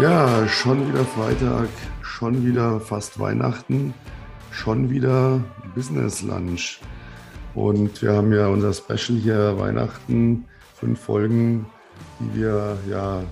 Ja, 0.00 0.48
schon 0.48 0.88
wieder 0.88 1.04
Freitag, 1.04 1.68
schon 2.00 2.46
wieder 2.46 2.80
fast 2.80 3.20
Weihnachten, 3.20 3.92
schon 4.50 4.88
wieder 4.88 5.44
Business 5.74 6.22
Lunch. 6.22 6.80
Und 7.54 8.00
wir 8.00 8.14
haben 8.14 8.32
ja 8.32 8.46
unser 8.46 8.72
Special 8.72 9.18
hier 9.18 9.58
Weihnachten, 9.58 10.46
fünf 10.74 11.00
Folgen, 11.00 11.66
die 12.18 12.40
wir 12.40 12.78
ja, 12.88 13.22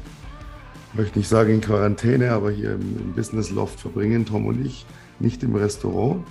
möchte 0.93 1.19
nicht 1.19 1.29
sagen 1.29 1.55
in 1.55 1.61
Quarantäne, 1.63 2.33
aber 2.33 2.51
hier 2.51 2.73
im, 2.73 3.15
Business 3.15 3.49
Loft 3.49 3.81
verbringen, 3.81 4.27
Tom 4.27 4.45
und 4.45 4.63
ich, 4.67 4.85
nicht 5.21 5.43
im 5.43 5.55
Restaurant. 5.55 6.23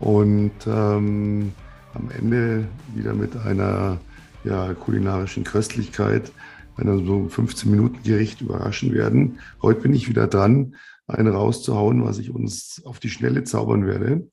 Und 0.00 0.52
ähm, 0.66 1.52
am 1.92 2.10
Ende 2.16 2.66
wieder 2.94 3.12
mit 3.12 3.36
einer 3.36 3.98
ja, 4.42 4.72
kulinarischen 4.72 5.44
Köstlichkeit, 5.44 6.32
einer 6.76 6.98
so 6.98 7.28
15 7.28 7.70
Minuten 7.70 8.02
Gericht 8.02 8.40
überraschen 8.40 8.92
werden. 8.92 9.40
Heute 9.62 9.80
bin 9.80 9.94
ich 9.94 10.08
wieder 10.08 10.26
dran, 10.26 10.76
einen 11.06 11.28
rauszuhauen, 11.28 12.04
was 12.04 12.18
ich 12.18 12.30
uns 12.30 12.82
auf 12.84 12.98
die 12.98 13.10
Schnelle 13.10 13.44
zaubern 13.44 13.86
werde. 13.86 14.28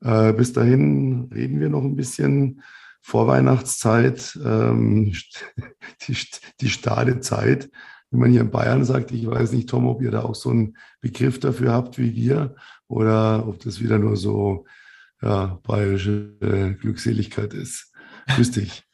Äh, 0.00 0.32
bis 0.32 0.52
dahin 0.52 1.30
reden 1.32 1.60
wir 1.60 1.68
noch 1.68 1.82
ein 1.82 1.96
bisschen. 1.96 2.62
Vorweihnachtszeit, 3.06 4.36
ähm, 4.44 5.12
die, 6.08 6.16
die 6.60 6.68
Stadezeit, 6.68 7.70
wie 8.10 8.16
man 8.16 8.32
hier 8.32 8.40
in 8.40 8.50
Bayern 8.50 8.84
sagt. 8.84 9.12
Ich 9.12 9.24
weiß 9.24 9.52
nicht, 9.52 9.68
Tom, 9.68 9.86
ob 9.86 10.02
ihr 10.02 10.10
da 10.10 10.22
auch 10.22 10.34
so 10.34 10.50
einen 10.50 10.76
Begriff 11.00 11.38
dafür 11.38 11.72
habt 11.72 11.98
wie 11.98 12.16
wir 12.16 12.56
oder 12.88 13.46
ob 13.46 13.60
das 13.60 13.80
wieder 13.80 14.00
nur 14.00 14.16
so 14.16 14.64
ja, 15.22 15.60
bayerische 15.62 16.34
äh, 16.40 16.74
Glückseligkeit 16.74 17.54
ist. 17.54 17.92
Grüß 18.26 18.50
dich. 18.50 18.85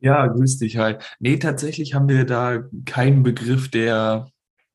Ja, 0.00 0.26
grüß 0.26 0.58
dich, 0.58 0.76
hi. 0.76 0.96
Nee, 1.18 1.38
tatsächlich 1.38 1.94
haben 1.94 2.08
wir 2.08 2.24
da 2.24 2.64
keinen 2.84 3.22
Begriff, 3.22 3.70
der, 3.70 4.28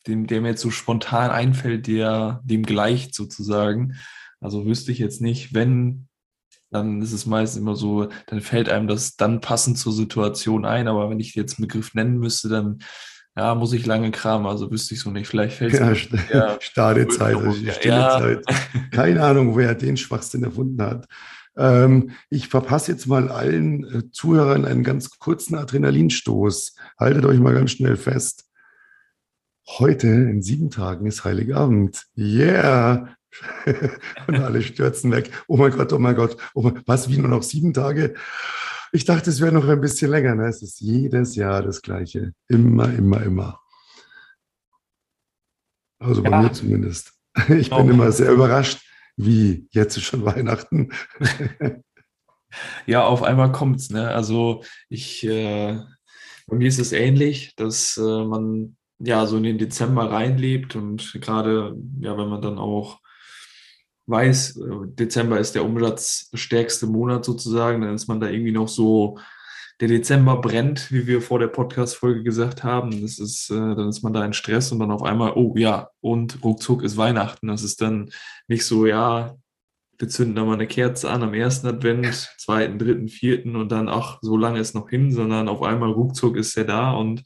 dem, 0.08 0.28
der 0.28 0.42
mir 0.42 0.50
jetzt 0.50 0.62
so 0.62 0.72
spontan 0.72 1.32
einfällt, 1.32 1.88
der 1.88 2.42
dem 2.44 2.64
gleicht 2.64 3.14
sozusagen. 3.14 3.96
Also 4.40 4.66
wüsste 4.66 4.92
ich 4.92 5.00
jetzt 5.00 5.22
nicht, 5.22 5.54
wenn, 5.54 6.08
dann 6.72 7.02
ist 7.02 7.12
es 7.12 7.26
meist 7.26 7.58
immer 7.58 7.76
so, 7.76 8.10
dann 8.28 8.42
fällt 8.42 8.70
einem 8.70 8.88
das 8.88 9.16
dann 9.16 9.42
passend 9.42 9.78
zur 9.78 9.94
Situation 9.94 10.66
ein. 10.66 10.88
Aber 10.88 11.10
wenn 11.10 11.20
ich 11.20 11.36
jetzt 11.36 11.60
einen 11.60 11.68
Begriff 11.68 11.94
nennen 11.94 12.18
müsste, 12.18 12.50
dann 12.50 12.80
ja, 13.38 13.56
muss 13.56 13.72
ich 13.72 13.86
lange 13.86 14.12
kramen, 14.12 14.46
also 14.46 14.70
wüsste 14.72 14.94
ich 14.94 15.00
so 15.00 15.10
nicht. 15.10 15.28
Vielleicht 15.28 15.58
fällt 15.58 15.74
es 15.74 15.80
ja, 15.80 16.18
ja, 16.34 16.58
Stadezeit, 16.60 17.36
also 17.36 17.54
stille 17.54 17.96
ja. 17.96 18.20
Zeit. 18.20 18.46
Keine 18.92 19.24
Ahnung, 19.24 19.56
wer 19.56 19.74
den 19.74 19.96
Schwachsinn 19.96 20.44
erfunden 20.44 20.82
hat. 20.82 21.08
Ähm, 21.58 22.12
ich 22.30 22.48
verpasse 22.48 22.92
jetzt 22.92 23.08
mal 23.08 23.30
allen 23.30 23.84
äh, 23.84 24.12
Zuhörern 24.12 24.66
einen 24.66 24.84
ganz 24.84 25.20
kurzen 25.20 25.56
Adrenalinstoß. 25.56 26.76
Haltet 26.98 27.26
euch 27.26 27.40
mal 27.40 27.54
ganz 27.54 27.72
schnell 27.72 27.98
fest. 27.98 28.46
Heute 29.68 30.08
in 30.08 30.42
sieben 30.42 30.70
Tagen 30.70 31.06
ist 31.06 31.24
Heiligabend. 31.24 32.06
Yeah! 32.18 33.16
Und 34.28 34.36
alle 34.36 34.62
stürzen 34.62 35.12
weg. 35.12 35.32
Oh 35.48 35.58
mein 35.58 35.72
Gott, 35.72 35.94
oh 35.94 36.00
mein 36.00 36.16
Gott. 36.16 36.36
Oh 36.54 36.64
mein, 36.64 36.82
was, 36.86 37.10
wie 37.10 37.18
nur 37.18 37.30
noch 37.30 37.44
sieben 37.44 37.74
Tage? 37.74 38.16
Ich 38.92 39.06
dachte, 39.06 39.30
es 39.30 39.40
wäre 39.40 39.54
noch 39.54 39.68
ein 39.68 39.80
bisschen 39.80 40.12
länger. 40.12 40.36
Ne? 40.36 40.48
Es 40.48 40.62
ist 40.62 40.82
jedes 40.82 41.36
Jahr 41.36 41.62
das 41.62 41.82
Gleiche. 41.82 42.34
Immer, 42.50 42.94
immer, 42.94 43.24
immer. 43.24 43.60
Also 46.00 46.24
bei 46.24 46.32
ja. 46.32 46.42
mir 46.42 46.54
zumindest. 46.54 47.14
Ich 47.48 47.70
bin 47.70 47.88
oh. 47.88 47.90
immer 47.90 48.12
sehr 48.12 48.30
überrascht, 48.34 48.82
wie, 49.26 49.68
jetzt 49.72 49.98
ist 49.98 50.04
schon 50.04 50.26
Weihnachten? 50.26 50.92
ja, 52.86 53.04
auf 53.04 53.24
einmal 53.24 53.52
kommt's. 53.52 53.90
Ne? 53.90 54.10
Also 54.10 54.64
ich, 54.90 55.26
äh, 55.26 55.80
bei 56.48 56.58
mir 56.58 56.68
ist 56.68 56.80
es 56.80 56.92
ähnlich, 56.92 57.56
dass 57.56 57.98
äh, 57.98 58.24
man 58.26 58.76
ja 59.00 59.26
so 59.26 59.38
in 59.38 59.44
den 59.44 59.58
Dezember 59.58 60.12
reinlebt 60.12 60.76
und 60.76 61.18
gerade, 61.22 61.76
ja, 62.00 62.18
wenn 62.18 62.30
man 62.30 62.42
dann 62.42 62.58
auch 62.58 63.00
weiß, 64.08 64.58
äh, 64.58 64.88
Dezember 64.88 65.40
ist 65.40 65.56
der 65.56 65.66
umsatzstärkste 65.66 66.88
Monat 66.88 67.26
sozusagen, 67.26 67.82
dann 67.82 67.96
ist 67.96 68.08
man 68.08 68.20
da 68.20 68.28
irgendwie 68.28 68.52
noch 68.52 68.68
so 68.68 69.18
der 69.82 69.88
Dezember 69.88 70.38
brennt, 70.38 70.92
wie 70.92 71.08
wir 71.08 71.24
vor 71.24 71.40
der 71.40 71.48
Podcast-Folge 71.48 72.22
gesagt 72.22 72.64
haben. 72.64 73.02
Das 73.02 73.18
ist, 73.18 73.50
äh, 73.50 73.56
dann 73.56 73.90
ist 73.90 74.04
man 74.04 74.14
da 74.14 74.24
in 74.24 74.34
Stress 74.34 74.72
und 74.72 74.80
dann 74.80 74.92
auf 74.92 75.02
einmal, 75.02 75.34
oh 75.34 75.56
ja, 75.58 75.90
und 76.02 76.44
ruckzuck 76.44 76.84
ist 76.84 76.98
Weihnachten. 76.98 77.48
Das 77.48 77.64
ist 77.64 77.82
dann 77.82 78.12
nicht 78.48 78.64
so, 78.64 78.86
ja, 78.86 79.36
wir 79.98 80.08
zünden 80.08 80.36
da 80.36 80.46
mal 80.46 80.54
eine 80.54 80.68
Kerze 80.68 81.10
an 81.10 81.24
am 81.24 81.34
ersten 81.34 81.66
Advent, 81.66 82.06
zweiten, 82.38 82.78
dritten, 82.78 83.08
vierten 83.08 83.56
und 83.56 83.72
dann, 83.72 83.90
ach, 83.90 84.20
so 84.22 84.38
lange 84.38 84.60
ist 84.60 84.76
noch 84.76 84.88
hin, 84.88 85.12
sondern 85.12 85.50
auf 85.50 85.64
einmal 85.64 85.92
ruckzuck 85.92 86.38
ist 86.38 86.56
er 86.58 86.66
da 86.66 86.92
und 86.92 87.24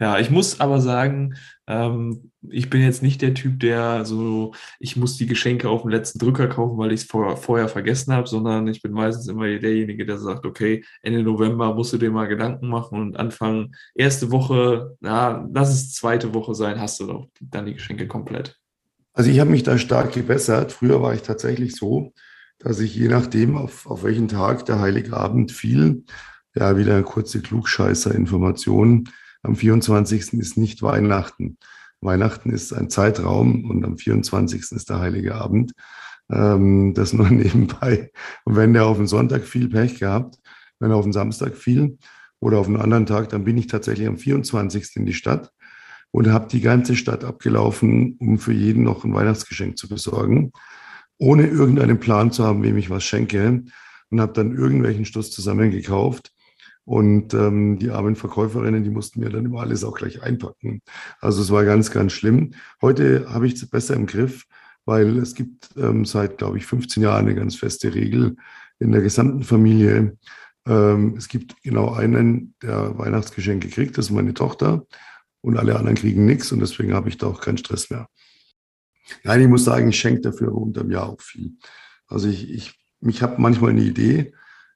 ja, 0.00 0.18
ich 0.18 0.30
muss 0.30 0.60
aber 0.60 0.80
sagen, 0.80 1.34
ähm, 1.66 2.32
ich 2.48 2.70
bin 2.70 2.80
jetzt 2.80 3.02
nicht 3.02 3.20
der 3.20 3.34
Typ, 3.34 3.60
der 3.60 4.06
so, 4.06 4.54
ich 4.78 4.96
muss 4.96 5.18
die 5.18 5.26
Geschenke 5.26 5.68
auf 5.68 5.82
dem 5.82 5.90
letzten 5.90 6.18
Drücker 6.18 6.48
kaufen, 6.48 6.78
weil 6.78 6.92
ich 6.92 7.02
es 7.02 7.06
vor, 7.06 7.36
vorher 7.36 7.68
vergessen 7.68 8.14
habe, 8.14 8.26
sondern 8.26 8.66
ich 8.66 8.80
bin 8.80 8.92
meistens 8.92 9.28
immer 9.28 9.46
derjenige, 9.46 10.06
der 10.06 10.16
sagt, 10.16 10.46
okay, 10.46 10.82
Ende 11.02 11.22
November 11.22 11.74
musst 11.74 11.92
du 11.92 11.98
dir 11.98 12.10
mal 12.10 12.28
Gedanken 12.28 12.68
machen 12.68 12.98
und 12.98 13.18
anfangen, 13.18 13.74
erste 13.94 14.30
Woche, 14.30 14.96
na, 15.00 15.46
lass 15.52 15.70
es 15.70 15.92
zweite 15.92 16.32
Woche 16.32 16.54
sein, 16.54 16.80
hast 16.80 16.98
du 17.00 17.06
doch 17.06 17.28
dann 17.38 17.66
die 17.66 17.74
Geschenke 17.74 18.08
komplett. 18.08 18.58
Also 19.12 19.30
ich 19.30 19.38
habe 19.38 19.50
mich 19.50 19.64
da 19.64 19.76
stark 19.76 20.12
gebessert. 20.12 20.72
Früher 20.72 21.02
war 21.02 21.12
ich 21.12 21.22
tatsächlich 21.22 21.76
so, 21.76 22.14
dass 22.58 22.80
ich 22.80 22.94
je 22.94 23.08
nachdem, 23.08 23.56
auf, 23.56 23.86
auf 23.86 24.02
welchen 24.02 24.28
Tag 24.28 24.64
der 24.64 24.80
Heilige 24.80 25.14
Abend 25.14 25.52
fiel, 25.52 26.04
ja, 26.54 26.76
wieder 26.78 27.02
kurze 27.02 27.42
Klugscheißer-Information, 27.42 29.08
am 29.42 29.56
24. 29.56 30.34
ist 30.34 30.56
nicht 30.56 30.82
Weihnachten. 30.82 31.58
Weihnachten 32.00 32.50
ist 32.50 32.72
ein 32.72 32.90
Zeitraum 32.90 33.70
und 33.70 33.84
am 33.84 33.98
24. 33.98 34.72
ist 34.72 34.88
der 34.88 35.00
Heilige 35.00 35.34
Abend. 35.34 35.72
Ähm, 36.30 36.94
das 36.94 37.12
nur 37.12 37.28
nebenbei. 37.30 38.10
Und 38.44 38.56
wenn 38.56 38.72
der 38.72 38.86
auf 38.86 38.96
den 38.96 39.06
Sonntag 39.06 39.44
viel 39.44 39.68
Pech 39.68 39.98
gehabt, 39.98 40.36
wenn 40.78 40.90
er 40.90 40.96
auf 40.96 41.04
den 41.04 41.12
Samstag 41.12 41.56
fiel 41.56 41.98
oder 42.40 42.58
auf 42.58 42.66
einen 42.66 42.80
anderen 42.80 43.06
Tag, 43.06 43.28
dann 43.28 43.44
bin 43.44 43.58
ich 43.58 43.66
tatsächlich 43.66 44.08
am 44.08 44.18
24. 44.18 44.96
in 44.96 45.06
die 45.06 45.12
Stadt 45.12 45.50
und 46.10 46.28
habe 46.28 46.48
die 46.48 46.60
ganze 46.60 46.96
Stadt 46.96 47.24
abgelaufen, 47.24 48.16
um 48.18 48.38
für 48.38 48.52
jeden 48.52 48.82
noch 48.82 49.04
ein 49.04 49.14
Weihnachtsgeschenk 49.14 49.76
zu 49.76 49.88
besorgen, 49.88 50.52
ohne 51.18 51.46
irgendeinen 51.46 52.00
Plan 52.00 52.32
zu 52.32 52.44
haben, 52.44 52.62
wem 52.62 52.78
ich 52.78 52.90
was 52.90 53.04
schenke 53.04 53.62
und 54.10 54.20
habe 54.20 54.32
dann 54.32 54.56
irgendwelchen 54.56 55.04
Stuss 55.04 55.30
zusammengekauft 55.30 56.32
und 56.84 57.34
ähm, 57.34 57.78
die 57.78 57.90
armen 57.90 58.16
Verkäuferinnen, 58.16 58.84
die 58.84 58.90
mussten 58.90 59.20
mir 59.20 59.30
dann 59.30 59.44
immer 59.44 59.60
alles 59.60 59.84
auch 59.84 59.96
gleich 59.96 60.22
einpacken. 60.22 60.82
Also 61.20 61.42
es 61.42 61.50
war 61.50 61.64
ganz, 61.64 61.90
ganz 61.90 62.12
schlimm. 62.12 62.54
Heute 62.82 63.26
habe 63.32 63.46
ich 63.46 63.54
es 63.54 63.68
besser 63.68 63.94
im 63.94 64.06
Griff, 64.06 64.46
weil 64.84 65.18
es 65.18 65.34
gibt 65.34 65.70
ähm, 65.76 66.04
seit, 66.04 66.38
glaube 66.38 66.58
ich, 66.58 66.66
15 66.66 67.02
Jahren 67.02 67.26
eine 67.26 67.34
ganz 67.34 67.56
feste 67.56 67.94
Regel 67.94 68.36
in 68.78 68.92
der 68.92 69.02
gesamten 69.02 69.44
Familie. 69.44 70.16
Ähm, 70.66 71.14
es 71.16 71.28
gibt 71.28 71.62
genau 71.62 71.92
einen, 71.92 72.54
der 72.62 72.98
Weihnachtsgeschenke 72.98 73.68
kriegt, 73.68 73.98
das 73.98 74.06
ist 74.06 74.12
meine 74.12 74.34
Tochter. 74.34 74.84
Und 75.42 75.56
alle 75.56 75.76
anderen 75.76 75.96
kriegen 75.96 76.26
nichts 76.26 76.52
und 76.52 76.60
deswegen 76.60 76.92
habe 76.92 77.08
ich 77.08 77.16
da 77.16 77.26
auch 77.26 77.40
keinen 77.40 77.58
Stress 77.58 77.88
mehr. 77.88 78.08
Nein, 79.24 79.40
ich 79.40 79.48
muss 79.48 79.64
sagen, 79.64 79.88
ich 79.88 79.98
schenke 79.98 80.20
dafür 80.20 80.54
unterm 80.54 80.90
Jahr 80.90 81.08
auch 81.08 81.20
viel. 81.20 81.52
Also 82.06 82.28
ich, 82.28 82.50
ich, 82.50 82.78
ich 83.00 83.22
habe 83.22 83.40
manchmal 83.40 83.70
eine 83.70 83.82
Idee 83.82 84.34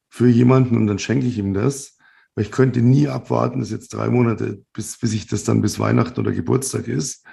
für 0.09 0.29
jemanden 0.29 0.77
und 0.77 0.87
dann 0.87 0.99
schenke 0.99 1.27
ich 1.27 1.39
ihm 1.39 1.55
das. 1.55 1.94
Weil 2.35 2.45
ich 2.45 2.51
könnte 2.51 2.83
nie 2.83 3.09
abwarten, 3.09 3.61
dass 3.61 3.71
jetzt 3.71 3.95
drei 3.95 4.09
Monate, 4.11 4.65
bis, 4.73 4.99
bis 4.99 5.13
ich 5.13 5.27
das 5.27 5.45
dann 5.45 5.63
bis 5.63 5.79
Weihnachten 5.79 6.19
oder 6.19 6.33
Geburtstag 6.33 6.89
ist. 6.89 7.25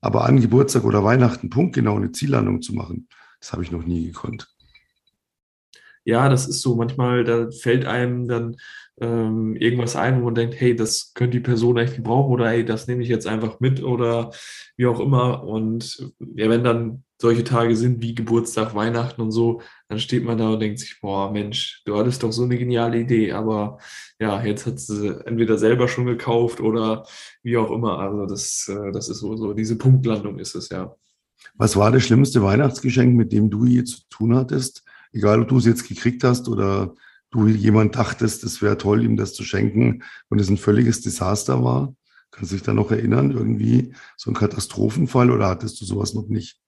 Aber 0.00 0.24
an 0.24 0.40
Geburtstag 0.40 0.84
oder 0.84 1.04
Weihnachten 1.04 1.50
punktgenau 1.50 1.96
eine 1.96 2.12
Ziellandung 2.12 2.62
zu 2.62 2.74
machen, 2.74 3.08
das 3.40 3.52
habe 3.52 3.62
ich 3.62 3.70
noch 3.70 3.84
nie 3.84 4.06
gekonnt. 4.06 4.55
Ja, 6.06 6.28
das 6.28 6.46
ist 6.46 6.62
so. 6.62 6.76
Manchmal, 6.76 7.24
da 7.24 7.50
fällt 7.50 7.84
einem 7.84 8.28
dann 8.28 8.56
ähm, 9.00 9.56
irgendwas 9.56 9.96
ein, 9.96 10.20
wo 10.20 10.26
man 10.26 10.36
denkt, 10.36 10.54
hey, 10.58 10.76
das 10.76 11.12
könnte 11.14 11.38
die 11.38 11.42
Person 11.42 11.76
echt 11.78 11.96
gebrauchen 11.96 12.32
oder 12.32 12.48
hey, 12.48 12.64
das 12.64 12.86
nehme 12.86 13.02
ich 13.02 13.08
jetzt 13.08 13.26
einfach 13.26 13.58
mit 13.58 13.82
oder 13.82 14.30
wie 14.76 14.86
auch 14.86 15.00
immer. 15.00 15.42
Und 15.42 16.12
ja, 16.36 16.48
wenn 16.48 16.62
dann 16.62 17.02
solche 17.20 17.42
Tage 17.42 17.74
sind 17.74 18.02
wie 18.02 18.14
Geburtstag, 18.14 18.76
Weihnachten 18.76 19.20
und 19.20 19.32
so, 19.32 19.62
dann 19.88 19.98
steht 19.98 20.24
man 20.24 20.38
da 20.38 20.50
und 20.50 20.60
denkt 20.60 20.78
sich, 20.78 21.00
boah, 21.00 21.32
Mensch, 21.32 21.82
du 21.86 21.96
hattest 21.96 22.22
doch 22.22 22.30
so 22.30 22.44
eine 22.44 22.56
geniale 22.56 23.00
Idee, 23.00 23.32
aber 23.32 23.78
ja, 24.20 24.44
jetzt 24.44 24.64
hat 24.66 24.78
sie 24.78 25.08
entweder 25.26 25.58
selber 25.58 25.88
schon 25.88 26.06
gekauft 26.06 26.60
oder 26.60 27.04
wie 27.42 27.56
auch 27.56 27.72
immer. 27.72 27.98
Also 27.98 28.26
das, 28.26 28.68
äh, 28.68 28.92
das 28.92 29.08
ist 29.08 29.18
so, 29.18 29.34
so, 29.36 29.54
diese 29.54 29.76
Punktlandung 29.76 30.38
ist 30.38 30.54
es, 30.54 30.68
ja. 30.68 30.94
Was 31.56 31.76
war 31.76 31.90
das 31.90 32.04
schlimmste 32.04 32.42
Weihnachtsgeschenk, 32.44 33.16
mit 33.16 33.32
dem 33.32 33.50
du 33.50 33.64
je 33.64 33.82
zu 33.82 34.02
tun 34.08 34.36
hattest? 34.36 34.84
Egal, 35.16 35.40
ob 35.40 35.48
du 35.48 35.56
es 35.56 35.64
jetzt 35.64 35.88
gekriegt 35.88 36.24
hast 36.24 36.46
oder 36.46 36.94
du 37.30 37.46
jemand 37.48 37.96
dachtest, 37.96 38.44
es 38.44 38.60
wäre 38.60 38.76
toll, 38.76 39.02
ihm 39.02 39.16
das 39.16 39.32
zu 39.32 39.44
schenken 39.44 40.02
und 40.28 40.38
es 40.38 40.50
ein 40.50 40.58
völliges 40.58 41.00
Desaster 41.00 41.64
war? 41.64 41.94
Kannst 42.30 42.52
du 42.52 42.56
dich 42.56 42.64
da 42.64 42.74
noch 42.74 42.90
erinnern, 42.90 43.30
irgendwie 43.30 43.94
so 44.18 44.30
ein 44.30 44.34
Katastrophenfall 44.34 45.30
oder 45.30 45.48
hattest 45.48 45.80
du 45.80 45.86
sowas 45.86 46.12
noch 46.12 46.28
nicht? 46.28 46.60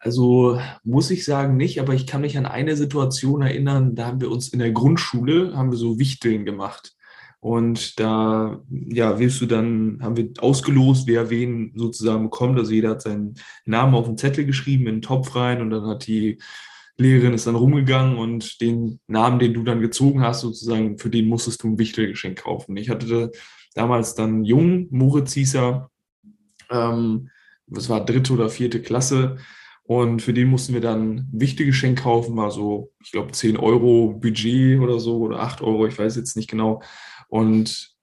Also 0.00 0.58
muss 0.82 1.12
ich 1.12 1.24
sagen 1.24 1.56
nicht, 1.56 1.78
aber 1.78 1.94
ich 1.94 2.08
kann 2.08 2.22
mich 2.22 2.36
an 2.36 2.46
eine 2.46 2.76
Situation 2.76 3.42
erinnern, 3.42 3.94
da 3.94 4.06
haben 4.06 4.20
wir 4.20 4.32
uns 4.32 4.48
in 4.48 4.58
der 4.58 4.72
Grundschule, 4.72 5.56
haben 5.56 5.70
wir 5.70 5.78
so 5.78 6.00
Wichteln 6.00 6.44
gemacht. 6.44 6.96
Und 7.38 8.00
da, 8.00 8.60
ja, 8.68 9.20
wirst 9.20 9.40
du 9.40 9.46
dann, 9.46 10.00
haben 10.02 10.16
wir 10.16 10.30
ausgelost, 10.38 11.06
wer 11.06 11.30
wen 11.30 11.72
sozusagen 11.76 12.24
bekommt. 12.24 12.58
Also 12.58 12.72
jeder 12.72 12.90
hat 12.90 13.02
seinen 13.02 13.34
Namen 13.64 13.94
auf 13.94 14.06
den 14.06 14.18
Zettel 14.18 14.46
geschrieben, 14.46 14.88
in 14.88 14.96
den 14.96 15.02
Topf 15.02 15.36
rein 15.36 15.60
und 15.60 15.70
dann 15.70 15.86
hat 15.86 16.08
die 16.08 16.38
Lehrerin 16.98 17.34
ist 17.34 17.46
dann 17.46 17.54
rumgegangen 17.54 18.18
und 18.18 18.60
den 18.60 19.00
Namen, 19.06 19.38
den 19.38 19.54
du 19.54 19.62
dann 19.62 19.80
gezogen 19.80 20.22
hast, 20.22 20.40
sozusagen, 20.40 20.98
für 20.98 21.10
den 21.10 21.28
musstest 21.28 21.62
du 21.62 21.68
ein 21.68 21.78
Wichtelgeschenk 21.78 22.42
kaufen. 22.42 22.76
Ich 22.76 22.90
hatte 22.90 23.32
damals 23.74 24.14
dann 24.14 24.44
jung, 24.44 24.88
Moritz 24.90 25.32
hieß 25.32 25.54
er, 25.54 25.90
ähm, 26.70 27.30
das 27.66 27.88
war 27.88 28.04
dritte 28.04 28.32
oder 28.34 28.50
vierte 28.50 28.82
Klasse, 28.82 29.38
und 29.84 30.22
für 30.22 30.32
den 30.32 30.48
mussten 30.48 30.74
wir 30.74 30.80
dann 30.80 31.16
ein 31.16 31.28
Wichtelgeschenk 31.32 32.02
kaufen, 32.02 32.36
war 32.36 32.50
so, 32.50 32.92
ich 33.02 33.10
glaube, 33.10 33.32
10 33.32 33.56
Euro 33.56 34.12
Budget 34.14 34.80
oder 34.80 35.00
so 35.00 35.18
oder 35.18 35.40
8 35.40 35.60
Euro, 35.60 35.86
ich 35.86 35.98
weiß 35.98 36.16
jetzt 36.16 36.36
nicht 36.36 36.48
genau. 36.48 36.82
Und 37.28 37.94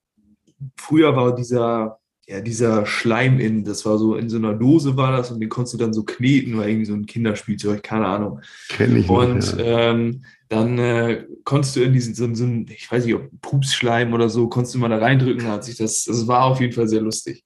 früher 0.77 1.15
war 1.15 1.33
dieser, 1.33 1.98
ja, 2.29 2.41
dieser 2.41 2.85
Schleim 2.85 3.39
in, 3.39 3.63
das 3.63 3.87
war 3.87 3.97
so 3.97 4.15
in 4.15 4.29
so 4.29 4.37
einer 4.37 4.53
Dose 4.53 4.95
war 4.95 5.11
das 5.11 5.31
und 5.31 5.39
den 5.39 5.49
konntest 5.49 5.73
du 5.73 5.77
dann 5.79 5.93
so 5.93 6.03
kneten, 6.03 6.57
war 6.57 6.67
irgendwie 6.67 6.85
so 6.85 6.93
ein 6.93 7.07
Kinderspielzeug, 7.07 7.81
keine 7.81 8.05
Ahnung. 8.05 8.41
Kenn 8.69 8.95
ich 8.97 9.09
Und 9.09 9.39
noch, 9.39 9.57
ja. 9.57 9.89
ähm, 9.89 10.23
dann 10.47 10.77
äh, 10.77 11.25
konntest 11.43 11.75
du 11.75 11.81
in 11.81 11.91
diesen, 11.91 12.13
so, 12.13 12.31
so 12.35 12.45
ich 12.69 12.91
weiß 12.91 13.05
nicht, 13.05 13.15
ob 13.15 13.29
Pupsschleim 13.41 14.13
oder 14.13 14.29
so, 14.29 14.47
konntest 14.47 14.75
du 14.75 14.79
mal 14.79 14.89
da 14.89 14.99
reindrücken, 14.99 15.47
hat 15.47 15.63
sich 15.63 15.77
das, 15.77 16.03
das 16.03 16.27
war 16.27 16.43
auf 16.43 16.61
jeden 16.61 16.73
Fall 16.73 16.87
sehr 16.87 17.01
lustig. 17.01 17.43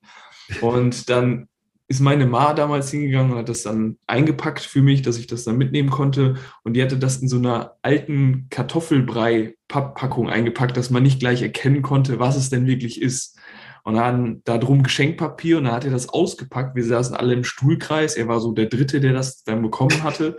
Und 0.59 1.09
dann 1.09 1.47
ist 1.87 2.01
meine 2.01 2.25
Ma 2.25 2.53
damals 2.53 2.91
hingegangen 2.91 3.31
und 3.31 3.37
hat 3.37 3.49
das 3.49 3.63
dann 3.63 3.97
eingepackt 4.07 4.61
für 4.61 4.81
mich, 4.81 5.01
dass 5.01 5.17
ich 5.17 5.27
das 5.27 5.45
dann 5.45 5.57
mitnehmen 5.57 5.91
konnte. 5.91 6.35
Und 6.63 6.73
die 6.73 6.83
hatte 6.83 6.97
das 6.97 7.21
in 7.21 7.29
so 7.29 7.37
einer 7.37 7.77
alten 7.83 8.47
Kartoffelbrei-Papppackung 8.49 10.29
eingepackt, 10.29 10.75
dass 10.75 10.89
man 10.89 11.03
nicht 11.03 11.19
gleich 11.19 11.41
erkennen 11.41 11.83
konnte, 11.83 12.19
was 12.19 12.35
es 12.35 12.49
denn 12.49 12.67
wirklich 12.67 13.01
ist. 13.01 13.37
Und 13.83 13.95
dann 13.95 14.41
da 14.45 14.57
drum 14.57 14.81
Geschenkpapier 14.83 15.57
und 15.57 15.65
dann 15.65 15.73
hat 15.73 15.85
er 15.85 15.91
das 15.91 16.09
ausgepackt. 16.09 16.75
Wir 16.75 16.85
saßen 16.85 17.15
alle 17.15 17.33
im 17.33 17.43
Stuhlkreis. 17.43 18.15
Er 18.15 18.27
war 18.27 18.39
so 18.39 18.53
der 18.53 18.67
Dritte, 18.67 19.01
der 19.01 19.13
das 19.13 19.43
dann 19.43 19.61
bekommen 19.61 20.03
hatte. 20.03 20.37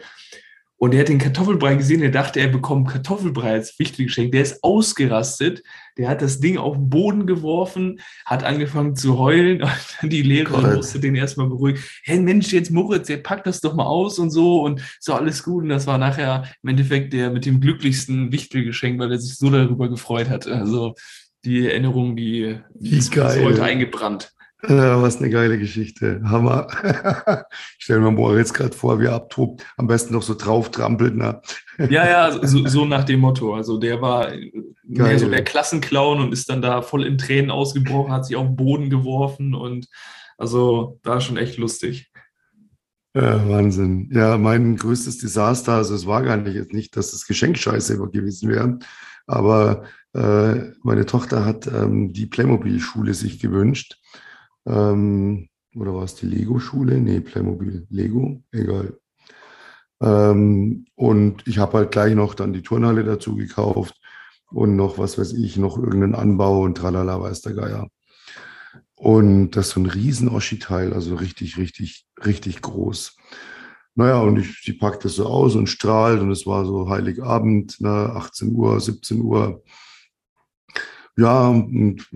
Und 0.76 0.92
er 0.92 1.00
hat 1.00 1.08
den 1.08 1.18
Kartoffelbrei 1.18 1.76
gesehen, 1.76 2.02
er 2.02 2.10
dachte, 2.10 2.40
er 2.40 2.48
bekommt 2.48 2.88
Kartoffelbrei 2.88 3.52
als 3.52 3.78
wichtiges 3.78 4.08
Geschenk. 4.08 4.32
Der 4.32 4.42
ist 4.42 4.62
ausgerastet, 4.62 5.62
der 5.96 6.08
hat 6.08 6.20
das 6.20 6.40
Ding 6.40 6.58
auf 6.58 6.74
den 6.74 6.90
Boden 6.90 7.26
geworfen, 7.26 8.00
hat 8.26 8.42
angefangen 8.42 8.96
zu 8.96 9.18
heulen 9.18 9.62
und 9.62 9.96
dann 10.00 10.10
die 10.10 10.22
Lehrerin 10.22 10.62
Gott. 10.62 10.76
musste 10.76 10.98
den 10.98 11.14
erstmal 11.14 11.46
beruhigen. 11.46 11.78
Hey 12.02 12.18
Mensch, 12.18 12.52
jetzt 12.52 12.70
Moritz, 12.70 13.08
jetzt 13.08 13.22
pack 13.22 13.44
das 13.44 13.60
doch 13.60 13.74
mal 13.74 13.86
aus 13.86 14.18
und 14.18 14.30
so 14.30 14.62
und 14.62 14.82
so 15.00 15.14
alles 15.14 15.42
gut. 15.42 15.62
Und 15.62 15.70
das 15.70 15.86
war 15.86 15.96
nachher 15.96 16.44
im 16.62 16.70
Endeffekt 16.70 17.12
der 17.12 17.30
mit 17.30 17.46
dem 17.46 17.60
glücklichsten 17.60 18.32
Wichtelgeschenk, 18.32 18.98
weil 18.98 19.12
er 19.12 19.18
sich 19.18 19.38
so 19.38 19.48
darüber 19.50 19.88
gefreut 19.88 20.28
hat. 20.28 20.46
Also 20.48 20.96
die 21.44 21.68
Erinnerung, 21.68 22.16
die, 22.16 22.58
die 22.74 22.98
ist 22.98 23.14
heute 23.16 23.62
eingebrannt. 23.62 24.34
Ja, 24.68 25.02
was 25.02 25.18
eine 25.18 25.30
geile 25.30 25.58
Geschichte. 25.58 26.22
Hammer. 26.24 26.68
ich 27.78 27.84
stelle 27.84 28.00
mir 28.00 28.10
Moritz 28.10 28.52
gerade 28.52 28.74
vor, 28.74 28.98
wie 29.00 29.06
er 29.06 29.12
abtobt. 29.12 29.64
Am 29.76 29.86
besten 29.86 30.14
noch 30.14 30.22
so 30.22 30.34
drauf 30.34 30.70
trampelt. 30.70 31.16
Ne? 31.16 31.40
Ja, 31.90 32.06
ja, 32.06 32.32
so, 32.46 32.66
so, 32.66 32.84
nach 32.84 33.04
dem 33.04 33.20
Motto. 33.20 33.54
Also 33.54 33.78
der 33.78 34.00
war 34.00 34.28
Geil. 34.28 34.68
mehr 34.86 35.18
so 35.18 35.28
der 35.28 35.44
Klassenclown 35.44 36.20
und 36.20 36.32
ist 36.32 36.48
dann 36.48 36.62
da 36.62 36.82
voll 36.82 37.04
in 37.04 37.18
Tränen 37.18 37.50
ausgebrochen, 37.50 38.12
hat 38.12 38.26
sich 38.26 38.36
auf 38.36 38.46
den 38.46 38.56
Boden 38.56 38.90
geworfen 38.90 39.54
und 39.54 39.86
also 40.38 40.98
war 41.02 41.20
schon 41.20 41.36
echt 41.36 41.58
lustig. 41.58 42.10
Ja, 43.14 43.48
Wahnsinn. 43.48 44.10
Ja, 44.12 44.38
mein 44.38 44.76
größtes 44.76 45.18
Desaster, 45.18 45.74
also 45.74 45.94
es 45.94 46.06
war 46.06 46.22
gar 46.22 46.36
nicht 46.36 46.54
jetzt 46.54 46.72
nicht, 46.72 46.96
dass 46.96 47.12
das 47.12 47.26
Geschenk 47.26 47.58
scheiße 47.58 47.96
gewesen 48.10 48.48
wäre, 48.48 48.78
aber 49.26 49.84
äh, 50.14 50.72
meine 50.82 51.06
Tochter 51.06 51.44
hat 51.44 51.66
ähm, 51.66 52.12
die 52.12 52.26
Playmobil-Schule 52.26 53.14
sich 53.14 53.40
gewünscht 53.40 53.98
ähm, 54.66 55.48
oder 55.74 55.94
war 55.94 56.04
es 56.04 56.14
die 56.14 56.26
Lego-Schule? 56.26 57.00
Nee, 57.00 57.20
Playmobil. 57.20 57.86
Lego? 57.90 58.42
Egal. 58.52 58.98
Ähm, 60.00 60.86
und 60.94 61.46
ich 61.46 61.58
habe 61.58 61.78
halt 61.78 61.90
gleich 61.92 62.14
noch 62.14 62.34
dann 62.34 62.52
die 62.52 62.62
Turnhalle 62.62 63.04
dazu 63.04 63.36
gekauft 63.36 64.00
und 64.50 64.76
noch, 64.76 64.98
was 64.98 65.18
weiß 65.18 65.32
ich, 65.32 65.56
noch 65.56 65.78
irgendeinen 65.78 66.14
Anbau 66.14 66.62
und 66.62 66.76
tralala, 66.76 67.20
weiß 67.20 67.42
der 67.42 67.54
Geier. 67.54 67.88
Und 68.96 69.52
das 69.52 69.68
ist 69.68 69.72
so 69.74 69.80
ein 69.80 69.86
riesen 69.86 70.28
Oschi-Teil, 70.28 70.92
also 70.92 71.16
richtig, 71.16 71.58
richtig, 71.58 72.06
richtig 72.24 72.62
groß. 72.62 73.16
Naja, 73.94 74.20
und 74.20 74.38
ich, 74.38 74.60
sie 74.62 74.72
packt 74.72 75.04
das 75.04 75.16
so 75.16 75.26
aus 75.26 75.54
und 75.54 75.68
strahlt 75.68 76.20
und 76.20 76.30
es 76.30 76.46
war 76.46 76.64
so 76.64 76.88
Heiligabend, 76.88 77.80
ne, 77.80 78.12
18 78.14 78.52
Uhr, 78.52 78.80
17 78.80 79.20
Uhr 79.20 79.62
ja, 81.16 81.48
und, 81.48 82.08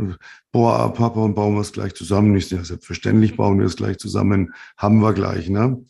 boah, 0.51 0.93
Papa, 0.93 1.21
und 1.21 1.35
bauen 1.35 1.55
wir 1.55 1.61
es 1.61 1.73
gleich 1.73 1.95
zusammen. 1.95 2.37
Ich 2.37 2.51
ja, 2.51 2.65
selbstverständlich 2.65 3.37
bauen 3.37 3.59
wir 3.59 3.67
es 3.67 3.77
gleich 3.77 3.99
zusammen, 3.99 4.55
haben 4.77 5.01
wir 5.01 5.13
gleich, 5.13 5.49
ne? 5.49 5.85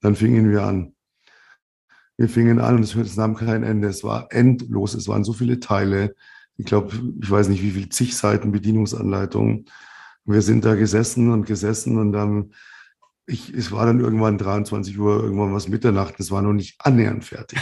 Dann 0.00 0.16
fingen 0.16 0.50
wir 0.50 0.62
an. 0.64 0.94
Wir 2.16 2.28
fingen 2.28 2.60
an 2.60 2.76
und 2.76 2.82
es 2.82 3.16
nahm 3.16 3.34
kein 3.34 3.64
Ende. 3.64 3.88
Es 3.88 4.04
war 4.04 4.28
endlos. 4.30 4.94
Es 4.94 5.08
waren 5.08 5.24
so 5.24 5.32
viele 5.32 5.60
Teile. 5.60 6.14
Ich 6.56 6.64
glaube, 6.64 6.94
ich 7.20 7.30
weiß 7.30 7.48
nicht, 7.48 7.62
wie 7.62 7.72
viel 7.72 7.88
zig 7.88 8.16
Seiten 8.16 8.52
Bedienungsanleitung. 8.52 9.66
Wir 10.24 10.40
sind 10.40 10.64
da 10.64 10.74
gesessen 10.74 11.32
und 11.32 11.46
gesessen 11.46 11.98
und 11.98 12.12
dann 12.12 12.54
ich, 13.26 13.52
es 13.54 13.72
war 13.72 13.86
dann 13.86 14.00
irgendwann 14.00 14.38
23 14.38 14.98
Uhr, 14.98 15.22
irgendwann 15.22 15.54
was 15.54 15.68
Mitternacht, 15.68 16.20
es 16.20 16.30
war 16.30 16.42
noch 16.42 16.52
nicht 16.52 16.76
annähernd 16.78 17.24
fertig. 17.24 17.58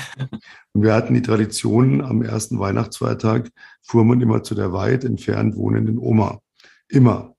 Und 0.73 0.83
wir 0.83 0.95
hatten 0.95 1.15
die 1.15 1.23
Tradition, 1.23 2.03
am 2.03 2.23
ersten 2.23 2.59
Weihnachtsfeiertag 2.59 3.51
fuhr 3.83 4.05
man 4.05 4.21
immer 4.21 4.43
zu 4.43 4.55
der 4.55 4.73
weit 4.73 5.05
entfernt 5.05 5.57
wohnenden 5.57 5.99
Oma. 5.99 6.41
Immer. 6.89 7.37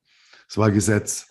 Es 0.48 0.58
war 0.58 0.72
Gesetz. 0.72 1.28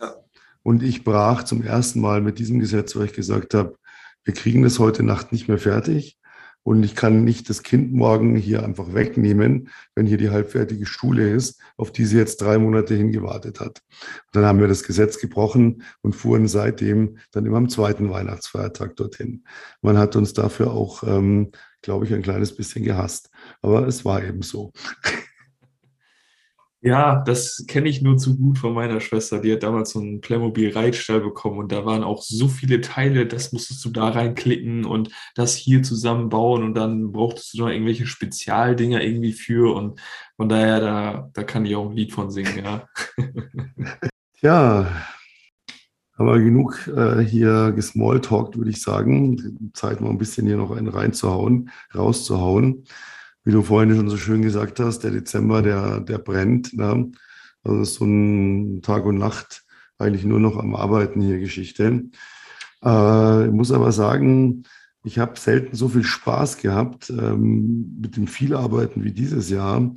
Und 0.62 0.82
ich 0.82 1.02
brach 1.02 1.44
zum 1.44 1.62
ersten 1.62 2.00
Mal 2.00 2.20
mit 2.20 2.38
diesem 2.38 2.60
Gesetz, 2.60 2.94
weil 2.94 3.06
ich 3.06 3.14
gesagt 3.14 3.54
habe, 3.54 3.76
wir 4.24 4.34
kriegen 4.34 4.62
das 4.62 4.78
heute 4.78 5.02
Nacht 5.02 5.32
nicht 5.32 5.48
mehr 5.48 5.58
fertig. 5.58 6.18
Und 6.64 6.84
ich 6.84 6.94
kann 6.94 7.24
nicht 7.24 7.48
das 7.50 7.62
Kind 7.62 7.92
morgen 7.92 8.36
hier 8.36 8.62
einfach 8.62 8.94
wegnehmen, 8.94 9.68
wenn 9.94 10.06
hier 10.06 10.18
die 10.18 10.30
halbfertige 10.30 10.86
Schule 10.86 11.30
ist, 11.30 11.60
auf 11.76 11.90
die 11.92 12.04
sie 12.04 12.18
jetzt 12.18 12.40
drei 12.40 12.58
Monate 12.58 12.94
hingewartet 12.94 13.60
hat. 13.60 13.82
Und 14.26 14.36
dann 14.36 14.44
haben 14.44 14.60
wir 14.60 14.68
das 14.68 14.84
Gesetz 14.84 15.18
gebrochen 15.18 15.82
und 16.02 16.14
fuhren 16.14 16.46
seitdem 16.46 17.18
dann 17.32 17.46
immer 17.46 17.56
am 17.56 17.68
zweiten 17.68 18.10
Weihnachtsfeiertag 18.10 18.96
dorthin. 18.96 19.44
Man 19.80 19.98
hat 19.98 20.14
uns 20.14 20.32
dafür 20.32 20.72
auch, 20.72 21.02
ähm, 21.02 21.50
glaube 21.82 22.06
ich, 22.06 22.14
ein 22.14 22.22
kleines 22.22 22.54
bisschen 22.54 22.84
gehasst. 22.84 23.30
Aber 23.60 23.86
es 23.88 24.04
war 24.04 24.22
eben 24.22 24.42
so. 24.42 24.72
Ja, 26.84 27.22
das 27.22 27.64
kenne 27.68 27.88
ich 27.88 28.02
nur 28.02 28.18
zu 28.18 28.36
gut 28.36 28.58
von 28.58 28.74
meiner 28.74 29.00
Schwester. 29.00 29.38
Die 29.38 29.52
hat 29.52 29.62
damals 29.62 29.90
so 29.90 30.00
einen 30.00 30.20
Playmobil-Reitstall 30.20 31.20
bekommen 31.20 31.58
und 31.58 31.70
da 31.70 31.86
waren 31.86 32.02
auch 32.02 32.22
so 32.22 32.48
viele 32.48 32.80
Teile, 32.80 33.24
das 33.24 33.52
musstest 33.52 33.84
du 33.84 33.90
da 33.90 34.08
reinklicken 34.08 34.84
und 34.84 35.10
das 35.36 35.54
hier 35.54 35.84
zusammenbauen 35.84 36.64
und 36.64 36.74
dann 36.74 37.12
brauchtest 37.12 37.54
du 37.54 37.58
noch 37.58 37.68
irgendwelche 37.68 38.06
Spezialdinger 38.06 39.00
irgendwie 39.00 39.32
für 39.32 39.76
und 39.76 40.00
von 40.36 40.48
daher, 40.48 40.80
da, 40.80 41.30
da 41.32 41.44
kann 41.44 41.64
ich 41.66 41.76
auch 41.76 41.88
ein 41.88 41.96
Lied 41.96 42.12
von 42.12 42.32
singen, 42.32 42.64
ja. 42.64 42.88
Ja, 44.40 44.90
haben 46.18 46.44
genug 46.44 46.88
äh, 46.88 47.20
hier 47.20 47.70
gesmalltalkt, 47.70 48.58
würde 48.58 48.70
ich 48.70 48.82
sagen. 48.82 49.70
Zeit 49.72 50.00
mal 50.00 50.10
ein 50.10 50.18
bisschen 50.18 50.48
hier 50.48 50.56
noch 50.56 50.72
einen 50.72 50.88
reinzuhauen, 50.88 51.70
rauszuhauen 51.94 52.82
wie 53.44 53.52
du 53.52 53.62
vorhin 53.62 53.94
schon 53.94 54.08
so 54.08 54.16
schön 54.16 54.42
gesagt 54.42 54.80
hast, 54.80 55.00
der 55.00 55.10
Dezember, 55.10 55.62
der, 55.62 56.00
der 56.00 56.18
brennt. 56.18 56.74
Ne? 56.74 57.10
Also 57.64 57.84
so 57.84 58.04
ein 58.04 58.82
Tag 58.82 59.04
und 59.04 59.18
Nacht 59.18 59.64
eigentlich 59.98 60.24
nur 60.24 60.40
noch 60.40 60.56
am 60.56 60.74
Arbeiten 60.74 61.20
hier 61.20 61.38
Geschichte. 61.38 62.04
Äh, 62.84 63.46
ich 63.46 63.52
muss 63.52 63.72
aber 63.72 63.92
sagen, 63.92 64.64
ich 65.04 65.18
habe 65.18 65.38
selten 65.38 65.74
so 65.76 65.88
viel 65.88 66.04
Spaß 66.04 66.58
gehabt 66.58 67.10
ähm, 67.10 67.98
mit 68.00 68.16
dem 68.16 68.26
Vielarbeiten 68.26 69.02
wie 69.04 69.12
dieses 69.12 69.50
Jahr, 69.50 69.94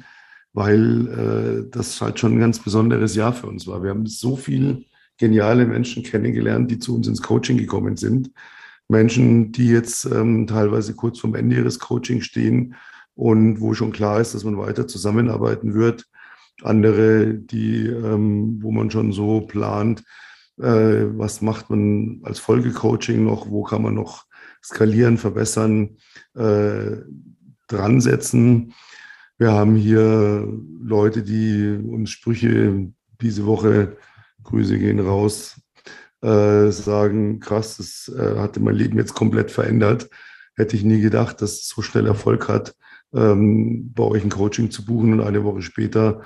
weil 0.53 1.07
äh, 1.07 1.69
das 1.69 2.01
halt 2.01 2.19
schon 2.19 2.33
ein 2.33 2.39
ganz 2.39 2.59
besonderes 2.59 3.15
Jahr 3.15 3.33
für 3.33 3.47
uns 3.47 3.67
war. 3.67 3.83
Wir 3.83 3.91
haben 3.91 4.07
so 4.07 4.35
viele 4.35 4.83
geniale 5.17 5.65
Menschen 5.65 6.03
kennengelernt, 6.03 6.71
die 6.71 6.79
zu 6.79 6.95
uns 6.95 7.07
ins 7.07 7.21
Coaching 7.21 7.57
gekommen 7.57 7.97
sind. 7.97 8.31
Menschen, 8.87 9.51
die 9.51 9.67
jetzt 9.67 10.05
ähm, 10.05 10.47
teilweise 10.47 10.95
kurz 10.95 11.19
vorm 11.19 11.35
Ende 11.35 11.55
ihres 11.55 11.79
Coachings 11.79 12.25
stehen 12.25 12.75
und 13.15 13.61
wo 13.61 13.73
schon 13.73 13.91
klar 13.91 14.19
ist, 14.19 14.35
dass 14.35 14.43
man 14.43 14.57
weiter 14.57 14.87
zusammenarbeiten 14.87 15.73
wird. 15.73 16.05
Andere, 16.61 17.33
die, 17.33 17.87
ähm, 17.87 18.59
wo 18.61 18.71
man 18.71 18.91
schon 18.91 19.11
so 19.11 19.41
plant, 19.41 20.03
äh, 20.57 21.05
was 21.17 21.41
macht 21.41 21.69
man 21.69 22.21
als 22.23 22.39
Folgecoaching 22.39 23.23
noch, 23.23 23.49
wo 23.49 23.63
kann 23.63 23.81
man 23.81 23.95
noch 23.95 24.25
skalieren, 24.63 25.17
verbessern, 25.17 25.97
äh, 26.35 26.97
dran 27.67 27.99
setzen. 27.99 28.73
Wir 29.37 29.51
haben 29.51 29.75
hier 29.75 30.47
Leute, 30.81 31.23
die 31.23 31.77
uns 31.85 32.11
Sprüche 32.11 32.91
diese 33.21 33.45
Woche, 33.45 33.97
Grüße 34.43 34.77
gehen 34.77 34.99
raus, 34.99 35.59
äh, 36.21 36.71
sagen, 36.71 37.39
krass, 37.39 37.77
das 37.77 38.13
äh, 38.15 38.37
hatte 38.37 38.59
mein 38.59 38.75
Leben 38.75 38.97
jetzt 38.97 39.13
komplett 39.13 39.51
verändert. 39.51 40.09
Hätte 40.55 40.75
ich 40.77 40.83
nie 40.83 41.01
gedacht, 41.01 41.41
dass 41.41 41.53
es 41.53 41.67
so 41.67 41.81
schnell 41.81 42.07
Erfolg 42.07 42.47
hat 42.47 42.75
ähm, 43.15 43.91
bei 43.93 44.03
euch 44.03 44.23
ein 44.23 44.29
Coaching 44.29 44.71
zu 44.71 44.85
buchen 44.85 45.13
und 45.13 45.21
eine 45.21 45.43
Woche 45.43 45.61
später 45.61 46.21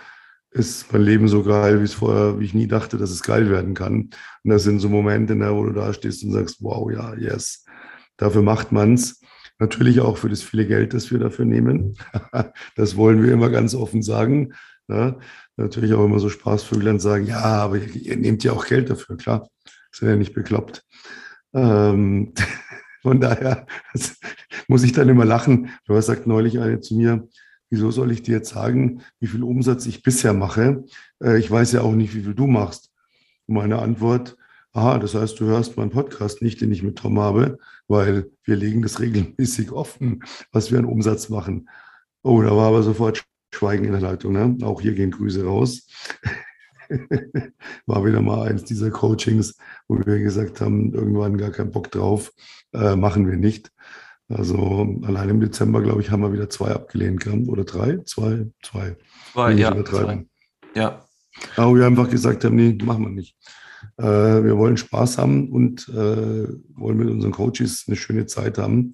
ist 0.52 0.92
mein 0.92 1.04
Leben 1.04 1.28
so 1.28 1.44
geil, 1.44 1.80
wie 1.80 1.86
es 1.86 1.94
vorher, 1.94 2.40
wie 2.40 2.46
ich 2.46 2.54
nie 2.54 2.68
dachte, 2.68 2.98
dass 2.98 3.12
es 3.12 3.22
geil 3.22 3.50
werden 3.52 3.76
kann. 3.76 4.10
Und 4.44 4.50
das 4.50 4.64
sind 4.64 4.80
so 4.80 4.90
Momente, 4.90 5.36
ne, 5.36 5.54
wo 5.54 5.66
du 5.66 5.74
da 5.74 5.94
stehst 5.94 6.24
und 6.24 6.32
sagst, 6.32 6.58
wow, 6.62 6.92
ja, 6.92 7.14
yes, 7.16 7.66
dafür 8.18 8.42
macht 8.42 8.72
man's. 8.72 9.22
Natürlich 9.60 10.00
auch 10.00 10.18
für 10.18 10.30
das 10.30 10.42
viele 10.42 10.66
Geld, 10.66 10.94
das 10.94 11.12
wir 11.12 11.20
dafür 11.20 11.46
nehmen. 11.46 11.98
das 12.76 12.96
wollen 12.96 13.22
wir 13.22 13.32
immer 13.32 13.50
ganz 13.50 13.76
offen 13.76 14.02
sagen. 14.02 14.54
Ne. 14.88 15.20
natürlich 15.56 15.94
auch 15.94 16.04
immer 16.04 16.18
so 16.18 16.30
Spaßvögeln 16.30 16.98
sagen, 17.00 17.28
ja, 17.28 17.44
aber 17.44 17.78
ihr, 17.78 18.18
nehmt 18.18 18.44
ja 18.44 18.54
auch 18.54 18.66
Geld 18.66 18.90
dafür, 18.90 19.18
klar. 19.18 19.48
Sind 19.92 20.10
ja 20.10 20.16
nicht 20.16 20.34
bekloppt. 20.34 20.84
Ähm, 21.54 22.34
von 23.04 23.20
daher 23.22 23.68
muss 24.70 24.84
ich 24.84 24.94
dann 24.94 25.10
immer 25.10 25.26
lachen. 25.26 25.72
Du 25.86 26.00
sagt 26.00 26.28
neulich 26.28 26.60
eine 26.60 26.80
zu 26.80 26.96
mir, 26.96 27.28
wieso 27.70 27.90
soll 27.92 28.12
ich 28.12 28.22
dir 28.22 28.38
jetzt 28.38 28.52
sagen, 28.52 29.02
wie 29.20 29.28
viel 29.28 29.44
Umsatz 29.44 29.88
ich 29.88 30.04
bisher 30.04 30.34
mache? 30.34 30.86
Äh, 31.22 31.40
ich 31.40 31.50
weiß 31.50 31.72
ja 31.74 31.82
auch 31.82 31.94
nicht, 31.94 32.16
wie 32.16 32.22
viel 32.22 32.36
du 32.36 32.48
machst. 32.48 32.92
Und 33.48 33.56
meine 33.56 33.80
Antwort, 33.80 34.38
aha, 34.72 35.00
das 35.00 35.16
heißt, 35.16 35.40
du 35.40 35.46
hörst 35.46 35.76
meinen 35.76 35.90
Podcast 35.90 36.44
nicht, 36.44 36.62
den 36.62 36.72
ich 36.72 36.84
mit 36.84 37.00
Tom 37.00 37.20
habe, 37.20 37.58
weil 37.88 38.30
wir 38.44 38.56
legen 38.56 38.84
das 38.84 39.00
regelmäßig 39.00 39.72
offen, 39.72 40.24
was 40.52 40.72
wir 40.72 40.78
an 40.78 40.86
Umsatz 40.86 41.30
machen. 41.30 41.68
Oh, 42.22 42.42
da 42.42 42.56
war 42.56 42.68
aber 42.68 42.84
sofort 42.84 43.26
Schweigen 43.52 43.86
in 43.86 43.92
der 43.92 44.02
Leitung. 44.02 44.34
Ne? 44.34 44.56
Auch 44.62 44.82
hier 44.82 44.94
gehen 44.94 45.10
Grüße 45.10 45.44
raus. 45.44 45.88
war 47.88 48.06
wieder 48.06 48.22
mal 48.22 48.48
eins 48.48 48.66
dieser 48.66 48.92
Coachings, 48.92 49.58
wo 49.88 49.98
wir 49.98 50.20
gesagt 50.20 50.62
haben, 50.62 50.94
irgendwann 50.94 51.38
gar 51.38 51.50
keinen 51.50 51.72
Bock 51.72 51.90
drauf, 51.90 52.32
äh, 52.74 52.96
machen 52.96 53.28
wir 53.28 53.38
nicht. 53.38 53.72
Also 54.30 54.96
allein 55.04 55.30
im 55.30 55.40
Dezember, 55.42 55.82
glaube 55.82 56.02
ich, 56.02 56.12
haben 56.12 56.22
wir 56.22 56.32
wieder 56.32 56.50
zwei 56.50 56.72
abgelehnt, 56.72 57.26
oder 57.48 57.64
drei? 57.64 57.98
Zwei, 58.06 58.46
zwei. 58.64 58.96
Zwei, 59.34 59.52
ja. 59.54 59.84
Zwei. 59.84 60.26
Ja. 60.76 61.06
Aber 61.56 61.76
wir 61.76 61.86
einfach 61.86 62.10
gesagt 62.10 62.46
haben, 62.46 62.56
nee, 62.56 62.78
machen 62.84 63.06
wir 63.06 63.12
nicht. 63.12 63.36
Äh, 63.98 64.04
wir 64.44 64.58
wollen 64.58 64.78
Spaß 64.78 65.18
haben 65.18 65.50
und 65.50 65.90
äh, 65.90 66.48
wollen 66.76 66.98
mit 66.98 67.10
unseren 67.10 67.32
Coaches 67.32 67.86
eine 67.88 67.96
schöne 67.96 68.28
Zeit 68.28 68.60
haben 68.60 68.94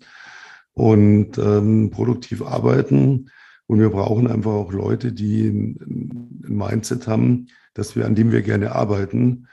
und 0.73 1.37
ähm, 1.37 1.89
produktiv 1.91 2.41
arbeiten. 2.41 3.29
Und 3.67 3.79
wir 3.79 3.89
brauchen 3.89 4.27
einfach 4.27 4.51
auch 4.51 4.71
Leute, 4.71 5.11
die 5.11 5.47
ein, 5.47 6.43
ein 6.45 6.55
Mindset 6.55 7.07
haben, 7.07 7.47
dass 7.73 7.95
wir, 7.95 8.05
an 8.05 8.15
dem 8.15 8.31
wir 8.31 8.41
gerne 8.41 8.73
arbeiten, 8.73 9.47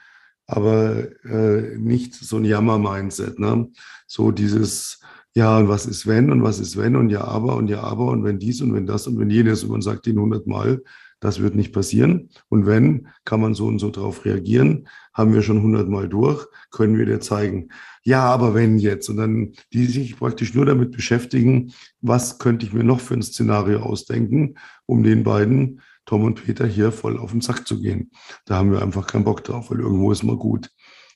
aber 0.46 1.08
äh, 1.24 1.76
nicht 1.78 2.14
so 2.14 2.36
ein 2.36 2.44
Jammer-Mindset. 2.44 3.38
Ne? 3.38 3.68
So 4.06 4.30
dieses, 4.30 5.00
ja, 5.34 5.58
und 5.58 5.68
was 5.68 5.86
ist 5.86 6.06
wenn 6.06 6.30
und 6.30 6.42
was 6.42 6.58
ist 6.58 6.76
wenn 6.76 6.96
und 6.96 7.10
ja, 7.10 7.24
aber 7.24 7.56
und 7.56 7.68
ja, 7.68 7.82
aber 7.82 8.06
und 8.06 8.24
wenn 8.24 8.38
dies 8.38 8.60
und 8.60 8.74
wenn 8.74 8.86
das 8.86 9.06
und 9.06 9.18
wenn 9.18 9.30
jenes 9.30 9.64
und 9.64 9.70
man 9.70 9.82
sagt 9.82 10.06
ihnen 10.06 10.20
hundertmal, 10.20 10.82
das 11.22 11.40
wird 11.40 11.54
nicht 11.54 11.72
passieren. 11.72 12.30
Und 12.48 12.66
wenn, 12.66 13.06
kann 13.24 13.40
man 13.40 13.54
so 13.54 13.66
und 13.66 13.78
so 13.78 13.90
darauf 13.90 14.24
reagieren. 14.24 14.88
Haben 15.14 15.32
wir 15.32 15.42
schon 15.42 15.62
hundertmal 15.62 16.08
durch, 16.08 16.44
können 16.72 16.98
wir 16.98 17.06
dir 17.06 17.20
zeigen. 17.20 17.68
Ja, 18.02 18.24
aber 18.24 18.54
wenn 18.54 18.76
jetzt. 18.78 19.08
Und 19.08 19.18
dann 19.18 19.52
die 19.72 19.86
sich 19.86 20.18
praktisch 20.18 20.52
nur 20.52 20.66
damit 20.66 20.90
beschäftigen, 20.90 21.72
was 22.00 22.40
könnte 22.40 22.66
ich 22.66 22.72
mir 22.72 22.82
noch 22.82 22.98
für 22.98 23.14
ein 23.14 23.22
Szenario 23.22 23.82
ausdenken, 23.82 24.56
um 24.84 25.04
den 25.04 25.22
beiden, 25.22 25.80
Tom 26.06 26.24
und 26.24 26.44
Peter, 26.44 26.66
hier 26.66 26.90
voll 26.90 27.16
auf 27.16 27.30
den 27.30 27.40
Sack 27.40 27.68
zu 27.68 27.80
gehen. 27.80 28.10
Da 28.44 28.56
haben 28.56 28.72
wir 28.72 28.82
einfach 28.82 29.06
keinen 29.06 29.24
Bock 29.24 29.44
drauf, 29.44 29.70
weil 29.70 29.78
irgendwo 29.78 30.10
ist 30.10 30.24
mal 30.24 30.36
gut. 30.36 30.70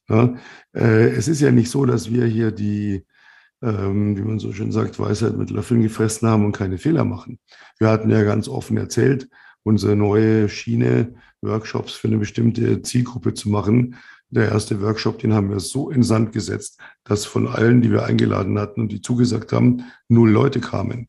Ja, 0.09 0.37
äh, 0.73 1.09
es 1.09 1.27
ist 1.27 1.41
ja 1.41 1.51
nicht 1.51 1.69
so, 1.69 1.85
dass 1.85 2.13
wir 2.13 2.27
hier 2.27 2.53
die, 2.53 3.05
ähm, 3.63 4.17
wie 4.17 4.23
man 4.23 4.39
so 4.39 4.53
schön 4.53 4.73
sagt, 4.73 4.99
Weisheit 4.99 5.37
mit 5.37 5.51
Löffeln 5.51 5.83
gefressen 5.83 6.29
haben 6.29 6.45
und 6.45 6.53
keine 6.53 6.79
Fehler 6.79 7.05
machen. 7.05 7.39
Wir 7.79 7.89
hatten 7.89 8.11
ja 8.11 8.23
ganz 8.23 8.49
offen 8.49 8.77
erzählt, 8.77 9.29
unsere 9.63 9.97
neue 9.97 10.49
Schiene, 10.49 11.15
Workshops 11.43 11.93
für 11.95 12.09
eine 12.09 12.19
bestimmte 12.19 12.83
Zielgruppe 12.83 13.35
zu 13.35 13.49
machen. 13.49 13.97
Der 14.29 14.51
erste 14.51 14.81
Workshop, 14.81 15.19
den 15.19 15.33
haben 15.33 15.51
wir 15.51 15.61
so 15.61 15.91
in 15.91 16.03
Sand 16.03 16.33
gesetzt, 16.33 16.81
dass 17.05 17.25
von 17.25 17.47
allen, 17.47 17.83
die 17.83 17.91
wir 17.91 18.05
eingeladen 18.05 18.59
hatten 18.59 18.81
und 18.81 18.93
die 18.93 19.01
zugesagt 19.01 19.53
haben, 19.53 19.85
null 20.09 20.31
Leute 20.31 20.61
kamen. 20.61 21.09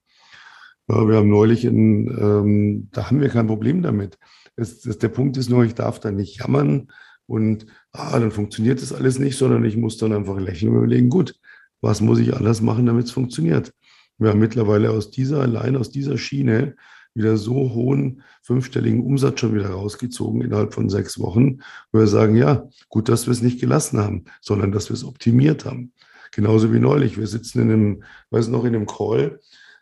Ja, 0.87 1.07
wir 1.07 1.17
haben 1.17 1.29
neulich, 1.29 1.65
in, 1.65 2.07
ähm, 2.07 2.89
da 2.91 3.07
haben 3.07 3.19
wir 3.19 3.29
kein 3.29 3.47
Problem 3.47 3.81
damit. 3.81 4.17
Es, 4.55 4.85
es, 4.85 4.97
der 4.97 5.09
Punkt 5.09 5.35
ist 5.37 5.49
nur, 5.49 5.65
ich 5.65 5.75
darf 5.75 5.99
da 5.99 6.11
nicht 6.11 6.39
jammern 6.39 6.87
und 7.25 7.65
ah, 7.91 8.19
dann 8.19 8.31
funktioniert 8.31 8.81
das 8.81 8.93
alles 8.93 9.19
nicht, 9.19 9.37
sondern 9.37 9.65
ich 9.65 9.75
muss 9.75 9.97
dann 9.97 10.13
einfach 10.13 10.39
lächeln 10.39 10.71
und 10.71 10.77
überlegen, 10.77 11.09
gut, 11.09 11.35
was 11.81 12.01
muss 12.01 12.19
ich 12.19 12.35
alles 12.35 12.61
machen, 12.61 12.85
damit 12.85 13.05
es 13.05 13.11
funktioniert? 13.11 13.73
Wir 14.17 14.29
haben 14.29 14.39
mittlerweile 14.39 14.91
aus 14.91 15.11
dieser, 15.11 15.41
allein 15.41 15.75
aus 15.75 15.91
dieser 15.91 16.17
Schiene 16.17 16.75
wieder 17.13 17.37
so 17.37 17.73
hohen 17.73 18.21
fünfstelligen 18.43 19.03
Umsatz 19.03 19.39
schon 19.39 19.55
wieder 19.55 19.69
rausgezogen 19.69 20.41
innerhalb 20.41 20.73
von 20.73 20.89
sechs 20.89 21.19
Wochen, 21.19 21.59
wo 21.91 21.99
wir 21.99 22.07
sagen, 22.07 22.35
ja, 22.35 22.67
gut, 22.89 23.09
dass 23.09 23.25
wir 23.25 23.31
es 23.31 23.41
nicht 23.41 23.59
gelassen 23.59 23.99
haben, 23.99 24.25
sondern 24.41 24.71
dass 24.71 24.89
wir 24.89 24.93
es 24.93 25.03
optimiert 25.03 25.65
haben. 25.65 25.93
Genauso 26.31 26.73
wie 26.73 26.79
neulich. 26.79 27.17
Wir 27.17 27.27
sitzen 27.27 27.61
in 27.61 27.71
einem, 27.71 28.03
weiß 28.29 28.49
noch, 28.49 28.65
in 28.65 28.75
einem 28.75 28.85
Call, 28.85 29.39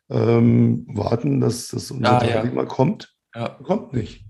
ähm, 0.10 0.86
warten, 0.88 1.42
dass, 1.42 1.70
dass 1.70 1.92
unser 1.92 2.14
ah, 2.14 2.20
Teilnehmer 2.20 2.64
ja. 2.64 2.68
kommt. 2.68 3.16
Ja. 3.34 3.50
Kommt 3.64 3.94
nicht. 3.94 4.26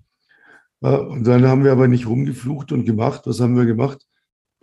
Ja, 0.81 0.95
und 0.98 1.25
dann 1.25 1.45
haben 1.45 1.63
wir 1.63 1.72
aber 1.72 1.88
nicht 1.88 2.07
rumgeflucht 2.07 2.72
und 2.72 2.86
gemacht. 2.86 3.22
Was 3.25 3.39
haben 3.39 3.55
wir 3.55 3.65
gemacht? 3.65 4.05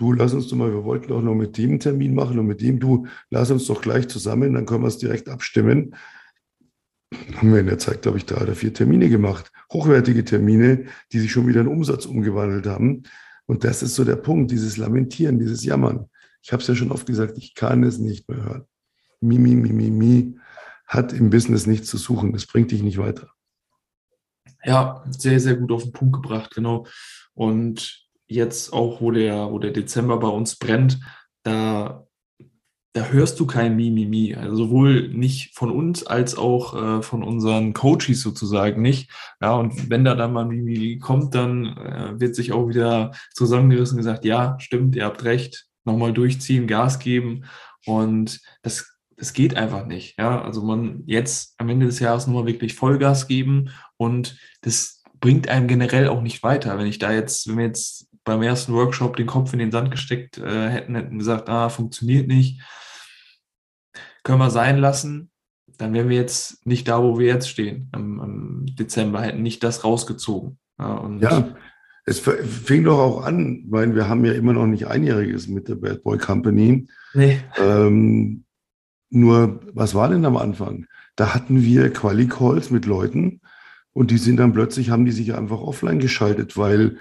Du, 0.02 0.12
lass 0.12 0.34
uns 0.34 0.48
doch 0.48 0.56
mal, 0.56 0.72
wir 0.72 0.82
wollten 0.82 1.12
auch 1.12 1.22
noch 1.22 1.36
mit 1.36 1.56
dem 1.56 1.78
Termin 1.78 2.12
machen 2.12 2.36
und 2.40 2.46
mit 2.48 2.60
dem, 2.60 2.80
du, 2.80 3.06
lass 3.30 3.52
uns 3.52 3.68
doch 3.68 3.80
gleich 3.80 4.08
zusammen, 4.08 4.54
dann 4.54 4.66
können 4.66 4.82
wir 4.82 4.88
es 4.88 4.98
direkt 4.98 5.28
abstimmen 5.28 5.94
haben 7.36 7.52
wir 7.52 7.60
in 7.60 7.66
der 7.66 7.78
Zeit, 7.78 8.02
glaube 8.02 8.18
ich, 8.18 8.26
drei 8.26 8.42
oder 8.42 8.54
vier 8.54 8.72
Termine 8.72 9.08
gemacht. 9.08 9.52
Hochwertige 9.72 10.24
Termine, 10.24 10.86
die 11.12 11.20
sich 11.20 11.30
schon 11.30 11.46
wieder 11.46 11.60
in 11.60 11.68
Umsatz 11.68 12.06
umgewandelt 12.06 12.66
haben. 12.66 13.04
Und 13.46 13.62
das 13.62 13.82
ist 13.82 13.94
so 13.94 14.02
der 14.02 14.16
Punkt, 14.16 14.50
dieses 14.50 14.76
Lamentieren, 14.76 15.38
dieses 15.38 15.64
Jammern. 15.64 16.08
Ich 16.42 16.52
habe 16.52 16.62
es 16.62 16.68
ja 16.68 16.74
schon 16.74 16.90
oft 16.90 17.06
gesagt, 17.06 17.38
ich 17.38 17.54
kann 17.54 17.84
es 17.84 17.98
nicht 17.98 18.28
mehr 18.28 18.42
hören. 18.42 18.64
Mi, 19.20 19.38
mi, 19.38 19.54
mi, 19.54 19.72
mi, 19.72 19.90
mi 19.90 20.36
hat 20.86 21.12
im 21.12 21.30
Business 21.30 21.66
nichts 21.66 21.88
zu 21.88 21.96
suchen. 21.96 22.32
Das 22.32 22.46
bringt 22.46 22.72
dich 22.72 22.82
nicht 22.82 22.98
weiter. 22.98 23.28
Ja, 24.64 25.04
sehr, 25.10 25.38
sehr 25.38 25.54
gut 25.54 25.70
auf 25.70 25.84
den 25.84 25.92
Punkt 25.92 26.14
gebracht, 26.14 26.52
genau. 26.54 26.86
Und 27.34 28.02
jetzt 28.32 28.72
auch, 28.72 29.00
wo 29.00 29.10
der, 29.10 29.50
wo 29.50 29.58
der 29.58 29.70
Dezember 29.70 30.18
bei 30.18 30.28
uns 30.28 30.56
brennt, 30.56 31.00
da 31.42 32.06
da 32.94 33.06
hörst 33.06 33.40
du 33.40 33.46
kein 33.46 33.76
Mimimi. 33.76 34.34
Also 34.34 34.56
sowohl 34.56 35.08
nicht 35.08 35.54
von 35.56 35.70
uns 35.70 36.06
als 36.06 36.36
auch 36.36 36.74
äh, 36.74 37.02
von 37.02 37.22
unseren 37.22 37.72
Coaches 37.72 38.20
sozusagen 38.20 38.82
nicht. 38.82 39.10
Ja, 39.40 39.54
und 39.54 39.88
wenn 39.90 40.04
da 40.04 40.14
dann 40.14 40.32
mal 40.32 40.44
Mimimi 40.44 40.98
kommt, 40.98 41.34
dann 41.34 41.76
äh, 41.76 42.20
wird 42.20 42.34
sich 42.34 42.52
auch 42.52 42.68
wieder 42.68 43.12
zusammengerissen 43.32 43.96
und 43.96 44.04
gesagt, 44.04 44.24
ja, 44.24 44.56
stimmt, 44.58 44.94
ihr 44.94 45.06
habt 45.06 45.24
recht, 45.24 45.66
nochmal 45.84 46.12
durchziehen, 46.12 46.66
Gas 46.66 46.98
geben. 46.98 47.44
Und 47.86 48.40
das, 48.62 48.94
das 49.16 49.32
geht 49.32 49.56
einfach 49.56 49.86
nicht. 49.86 50.18
Ja, 50.18 50.42
also 50.42 50.62
man 50.62 51.02
jetzt 51.06 51.54
am 51.58 51.70
Ende 51.70 51.86
des 51.86 51.98
Jahres 51.98 52.26
nochmal 52.26 52.46
wirklich 52.46 52.74
Vollgas 52.74 53.26
geben 53.26 53.70
und 53.96 54.36
das 54.60 55.02
bringt 55.18 55.48
einem 55.48 55.66
generell 55.66 56.08
auch 56.08 56.20
nicht 56.20 56.42
weiter. 56.42 56.76
Wenn 56.78 56.86
ich 56.86 56.98
da 56.98 57.12
jetzt, 57.12 57.48
wenn 57.48 57.56
wir 57.56 57.64
jetzt 57.64 58.11
beim 58.24 58.42
ersten 58.42 58.72
Workshop 58.72 59.16
den 59.16 59.26
Kopf 59.26 59.52
in 59.52 59.58
den 59.58 59.72
Sand 59.72 59.90
gesteckt 59.90 60.38
äh, 60.38 60.68
hätten, 60.68 60.94
hätten 60.94 61.18
gesagt, 61.18 61.48
ah, 61.48 61.68
funktioniert 61.68 62.28
nicht, 62.28 62.62
können 64.22 64.38
wir 64.38 64.50
sein 64.50 64.78
lassen, 64.78 65.30
dann 65.78 65.94
wären 65.94 66.08
wir 66.08 66.16
jetzt 66.16 66.64
nicht 66.66 66.86
da, 66.88 67.02
wo 67.02 67.18
wir 67.18 67.26
jetzt 67.26 67.48
stehen 67.48 67.90
im, 67.94 68.20
im 68.20 68.76
Dezember, 68.76 69.22
hätten 69.22 69.42
nicht 69.42 69.64
das 69.64 69.84
rausgezogen. 69.84 70.58
Ja, 70.78 71.08
ja, 71.20 71.54
es 72.04 72.18
fing 72.18 72.84
doch 72.84 72.98
auch 72.98 73.24
an, 73.24 73.64
weil 73.68 73.94
wir 73.94 74.08
haben 74.08 74.24
ja 74.24 74.32
immer 74.32 74.52
noch 74.52 74.66
nicht 74.66 74.86
einjähriges 74.86 75.48
mit 75.48 75.68
der 75.68 75.76
Bad 75.76 76.02
Boy 76.02 76.18
Company. 76.18 76.88
Nee. 77.14 77.38
Ähm, 77.58 78.44
nur, 79.10 79.60
was 79.72 79.94
war 79.94 80.08
denn 80.08 80.24
am 80.24 80.36
Anfang? 80.36 80.86
Da 81.16 81.34
hatten 81.34 81.62
wir 81.62 81.92
Quali-Calls 81.92 82.70
mit 82.70 82.86
Leuten 82.86 83.40
und 83.92 84.10
die 84.10 84.18
sind 84.18 84.38
dann 84.38 84.52
plötzlich, 84.52 84.90
haben 84.90 85.04
die 85.04 85.12
sich 85.12 85.34
einfach 85.34 85.60
offline 85.60 85.98
geschaltet, 85.98 86.56
weil 86.56 86.98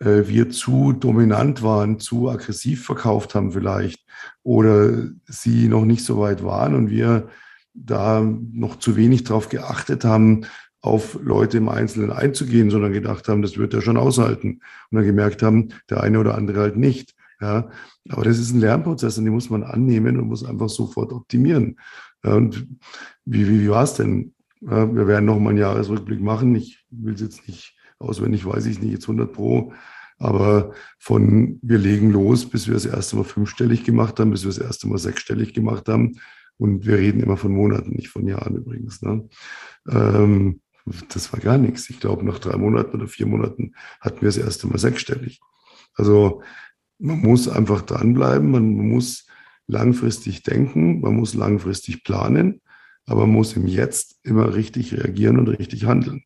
wir 0.00 0.50
zu 0.50 0.92
dominant 0.92 1.62
waren, 1.62 2.00
zu 2.00 2.28
aggressiv 2.28 2.84
verkauft 2.84 3.34
haben 3.34 3.52
vielleicht 3.52 4.04
oder 4.42 5.08
sie 5.26 5.68
noch 5.68 5.84
nicht 5.84 6.04
so 6.04 6.18
weit 6.18 6.42
waren 6.42 6.74
und 6.74 6.90
wir 6.90 7.28
da 7.74 8.20
noch 8.20 8.78
zu 8.78 8.96
wenig 8.96 9.24
darauf 9.24 9.48
geachtet 9.48 10.04
haben, 10.04 10.46
auf 10.80 11.18
Leute 11.22 11.56
im 11.56 11.70
Einzelnen 11.70 12.12
einzugehen, 12.12 12.70
sondern 12.70 12.92
gedacht 12.92 13.26
haben, 13.28 13.40
das 13.40 13.56
wird 13.56 13.72
er 13.72 13.80
schon 13.80 13.96
aushalten. 13.96 14.60
Und 14.90 14.96
dann 14.96 15.06
gemerkt 15.06 15.42
haben, 15.42 15.70
der 15.88 16.02
eine 16.02 16.20
oder 16.20 16.34
andere 16.36 16.60
halt 16.60 16.76
nicht. 16.76 17.14
Ja, 17.40 17.70
aber 18.10 18.24
das 18.24 18.38
ist 18.38 18.52
ein 18.52 18.60
Lernprozess 18.60 19.18
und 19.18 19.24
den 19.24 19.32
muss 19.32 19.50
man 19.50 19.64
annehmen 19.64 20.18
und 20.18 20.28
muss 20.28 20.44
einfach 20.44 20.68
sofort 20.68 21.12
optimieren. 21.12 21.78
Und 22.22 22.66
wie, 23.24 23.48
wie, 23.48 23.62
wie 23.62 23.70
war 23.70 23.84
es 23.84 23.94
denn? 23.94 24.34
Wir 24.60 25.06
werden 25.06 25.24
noch 25.24 25.38
mal 25.38 25.50
einen 25.50 25.58
Jahresrückblick 25.58 26.20
machen. 26.20 26.54
Ich 26.54 26.84
will 26.90 27.14
es 27.14 27.20
jetzt 27.20 27.48
nicht 27.48 27.74
auswendig, 28.04 28.46
weiß 28.46 28.66
ich 28.66 28.80
nicht, 28.80 28.92
jetzt 28.92 29.04
100 29.04 29.32
Pro. 29.32 29.72
Aber 30.18 30.72
von 30.98 31.58
wir 31.62 31.78
legen 31.78 32.10
los, 32.10 32.48
bis 32.48 32.66
wir 32.66 32.74
das 32.74 32.86
erste 32.86 33.16
Mal 33.16 33.24
fünfstellig 33.24 33.84
gemacht 33.84 34.20
haben, 34.20 34.30
bis 34.30 34.44
wir 34.44 34.50
das 34.50 34.58
erste 34.58 34.88
Mal 34.88 34.98
sechsstellig 34.98 35.54
gemacht 35.54 35.88
haben. 35.88 36.18
Und 36.56 36.86
wir 36.86 36.98
reden 36.98 37.20
immer 37.20 37.36
von 37.36 37.52
Monaten, 37.52 37.90
nicht 37.90 38.08
von 38.08 38.26
Jahren 38.26 38.56
übrigens. 38.56 39.02
Ne? 39.02 39.28
Ähm, 39.90 40.60
das 41.08 41.32
war 41.32 41.40
gar 41.40 41.58
nichts. 41.58 41.90
Ich 41.90 41.98
glaube, 41.98 42.24
nach 42.24 42.38
drei 42.38 42.56
Monaten 42.56 42.96
oder 42.96 43.08
vier 43.08 43.26
Monaten 43.26 43.74
hatten 44.00 44.20
wir 44.20 44.28
das 44.28 44.36
erste 44.36 44.66
Mal 44.68 44.78
sechsstellig. 44.78 45.40
Also 45.94 46.42
man 46.98 47.18
muss 47.18 47.48
einfach 47.48 47.82
dranbleiben, 47.82 48.50
man 48.50 48.72
muss 48.72 49.26
langfristig 49.66 50.42
denken, 50.42 51.00
man 51.00 51.16
muss 51.16 51.34
langfristig 51.34 52.04
planen, 52.04 52.60
aber 53.06 53.22
man 53.22 53.36
muss 53.36 53.54
im 53.54 53.66
Jetzt 53.66 54.18
immer 54.22 54.54
richtig 54.54 54.92
reagieren 54.92 55.38
und 55.38 55.48
richtig 55.48 55.86
handeln. 55.86 56.24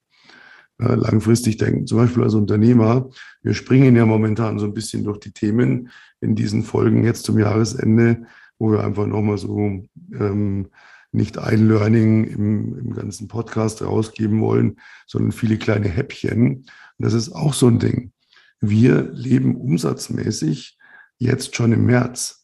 Ja, 0.81 0.95
langfristig 0.95 1.57
denken, 1.57 1.89
zum 1.89 1.99
Beispiel 1.99 2.23
als 2.23 2.35
Unternehmer, 2.35 3.11
wir 3.43 3.55
springen 3.55 3.97
ja 3.97 4.07
momentan 4.07 4.61
so 4.61 4.67
ein 4.67 4.75
bisschen 4.75 5.03
durch 5.03 5.19
die 5.19 5.33
Themen 5.33 5.91
in 6.21 6.37
diesen 6.37 6.63
Folgen 6.63 7.03
jetzt 7.03 7.25
zum 7.25 7.37
Jahresende, 7.37 8.27
wo 8.61 8.71
wir 8.71 8.85
einfach 8.85 9.07
nochmal 9.07 9.39
so 9.39 9.59
ähm, 9.59 10.69
nicht 11.11 11.39
ein 11.39 11.69
Learning 11.69 12.25
im, 12.25 12.79
im 12.79 12.95
ganzen 12.95 13.29
Podcast 13.29 13.83
rausgeben 13.83 14.41
wollen, 14.41 14.77
sondern 15.07 15.33
viele 15.33 15.59
kleine 15.59 15.89
Häppchen. 15.89 16.59
Und 16.59 16.67
das 16.99 17.15
ist 17.15 17.33
auch 17.33 17.55
so 17.55 17.67
ein 17.67 17.79
Ding. 17.79 18.13
Wir 18.61 19.11
leben 19.13 19.57
umsatzmäßig 19.57 20.79
jetzt 21.19 21.57
schon 21.57 21.73
im 21.73 21.87
März. 21.87 22.38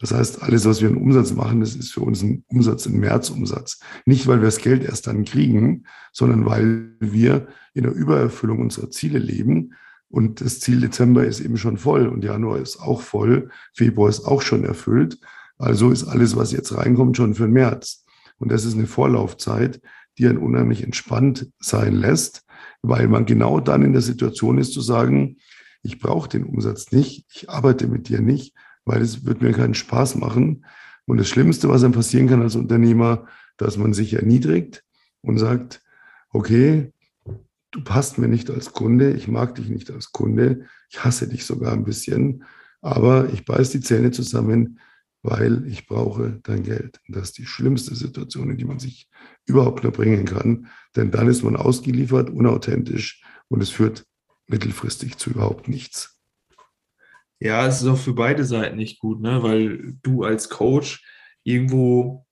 Das 0.00 0.12
heißt, 0.12 0.42
alles, 0.42 0.64
was 0.64 0.80
wir 0.80 0.88
in 0.88 0.96
Umsatz 0.96 1.34
machen, 1.34 1.60
das 1.60 1.76
ist 1.76 1.92
für 1.92 2.00
uns 2.00 2.22
ein 2.22 2.42
Umsatz, 2.48 2.86
ein 2.86 2.98
Märzumsatz. 2.98 3.80
Nicht, 4.06 4.26
weil 4.26 4.38
wir 4.38 4.46
das 4.46 4.58
Geld 4.58 4.82
erst 4.82 5.06
dann 5.06 5.26
kriegen, 5.26 5.84
sondern 6.10 6.46
weil 6.46 6.96
wir 7.00 7.48
in 7.74 7.82
der 7.82 7.92
Übererfüllung 7.92 8.60
unserer 8.60 8.90
Ziele 8.90 9.18
leben. 9.18 9.74
Und 10.08 10.40
das 10.40 10.58
Ziel 10.58 10.80
Dezember 10.80 11.26
ist 11.26 11.40
eben 11.40 11.58
schon 11.58 11.76
voll 11.76 12.08
und 12.08 12.24
Januar 12.24 12.58
ist 12.58 12.80
auch 12.80 13.02
voll, 13.02 13.50
Februar 13.74 14.08
ist 14.08 14.24
auch 14.24 14.40
schon 14.40 14.64
erfüllt. 14.64 15.18
Also 15.58 15.90
ist 15.90 16.04
alles, 16.04 16.34
was 16.34 16.50
jetzt 16.50 16.74
reinkommt, 16.74 17.18
schon 17.18 17.34
für 17.34 17.44
den 17.44 17.52
März. 17.52 18.04
Und 18.38 18.50
das 18.50 18.64
ist 18.64 18.74
eine 18.74 18.86
Vorlaufzeit, 18.86 19.82
die 20.16 20.26
einen 20.26 20.38
unheimlich 20.38 20.82
entspannt 20.82 21.50
sein 21.60 21.94
lässt, 21.94 22.46
weil 22.80 23.06
man 23.06 23.26
genau 23.26 23.60
dann 23.60 23.82
in 23.82 23.92
der 23.92 24.00
Situation 24.00 24.56
ist 24.56 24.72
zu 24.72 24.80
sagen, 24.80 25.36
ich 25.82 25.98
brauche 25.98 26.28
den 26.28 26.44
Umsatz 26.44 26.90
nicht, 26.90 27.26
ich 27.34 27.50
arbeite 27.50 27.86
mit 27.86 28.08
dir 28.08 28.22
nicht, 28.22 28.54
weil 28.84 29.02
es 29.02 29.24
wird 29.24 29.42
mir 29.42 29.52
keinen 29.52 29.74
Spaß 29.74 30.16
machen. 30.16 30.64
Und 31.06 31.18
das 31.18 31.28
Schlimmste, 31.28 31.68
was 31.68 31.82
einem 31.82 31.92
passieren 31.92 32.28
kann 32.28 32.42
als 32.42 32.56
Unternehmer, 32.56 33.26
dass 33.56 33.76
man 33.76 33.92
sich 33.92 34.14
erniedrigt 34.14 34.84
und 35.22 35.38
sagt, 35.38 35.82
okay, 36.32 36.92
du 37.70 37.82
passt 37.82 38.18
mir 38.18 38.28
nicht 38.28 38.50
als 38.50 38.72
Kunde, 38.72 39.12
ich 39.12 39.28
mag 39.28 39.54
dich 39.54 39.68
nicht 39.68 39.90
als 39.90 40.12
Kunde, 40.12 40.66
ich 40.88 41.04
hasse 41.04 41.28
dich 41.28 41.44
sogar 41.44 41.72
ein 41.72 41.84
bisschen, 41.84 42.44
aber 42.80 43.32
ich 43.32 43.44
beiß 43.44 43.70
die 43.70 43.80
Zähne 43.80 44.10
zusammen, 44.10 44.80
weil 45.22 45.66
ich 45.66 45.86
brauche 45.86 46.40
dein 46.42 46.62
Geld. 46.62 47.00
Und 47.06 47.16
das 47.16 47.28
ist 47.28 47.38
die 47.38 47.46
schlimmste 47.46 47.94
Situation, 47.94 48.50
in 48.50 48.56
die 48.56 48.64
man 48.64 48.78
sich 48.78 49.08
überhaupt 49.46 49.82
nur 49.82 49.92
bringen 49.92 50.24
kann, 50.24 50.68
denn 50.96 51.10
dann 51.10 51.28
ist 51.28 51.42
man 51.42 51.56
ausgeliefert, 51.56 52.30
unauthentisch 52.30 53.22
und 53.48 53.62
es 53.62 53.70
führt 53.70 54.06
mittelfristig 54.46 55.18
zu 55.18 55.30
überhaupt 55.30 55.68
nichts. 55.68 56.19
Ja, 57.40 57.66
es 57.66 57.80
ist 57.80 57.88
auch 57.88 57.98
für 57.98 58.12
beide 58.12 58.44
Seiten 58.44 58.76
nicht 58.76 59.00
gut, 59.00 59.20
ne? 59.20 59.42
weil 59.42 59.94
du 60.02 60.24
als 60.24 60.50
Coach 60.50 61.02
irgendwo 61.42 62.26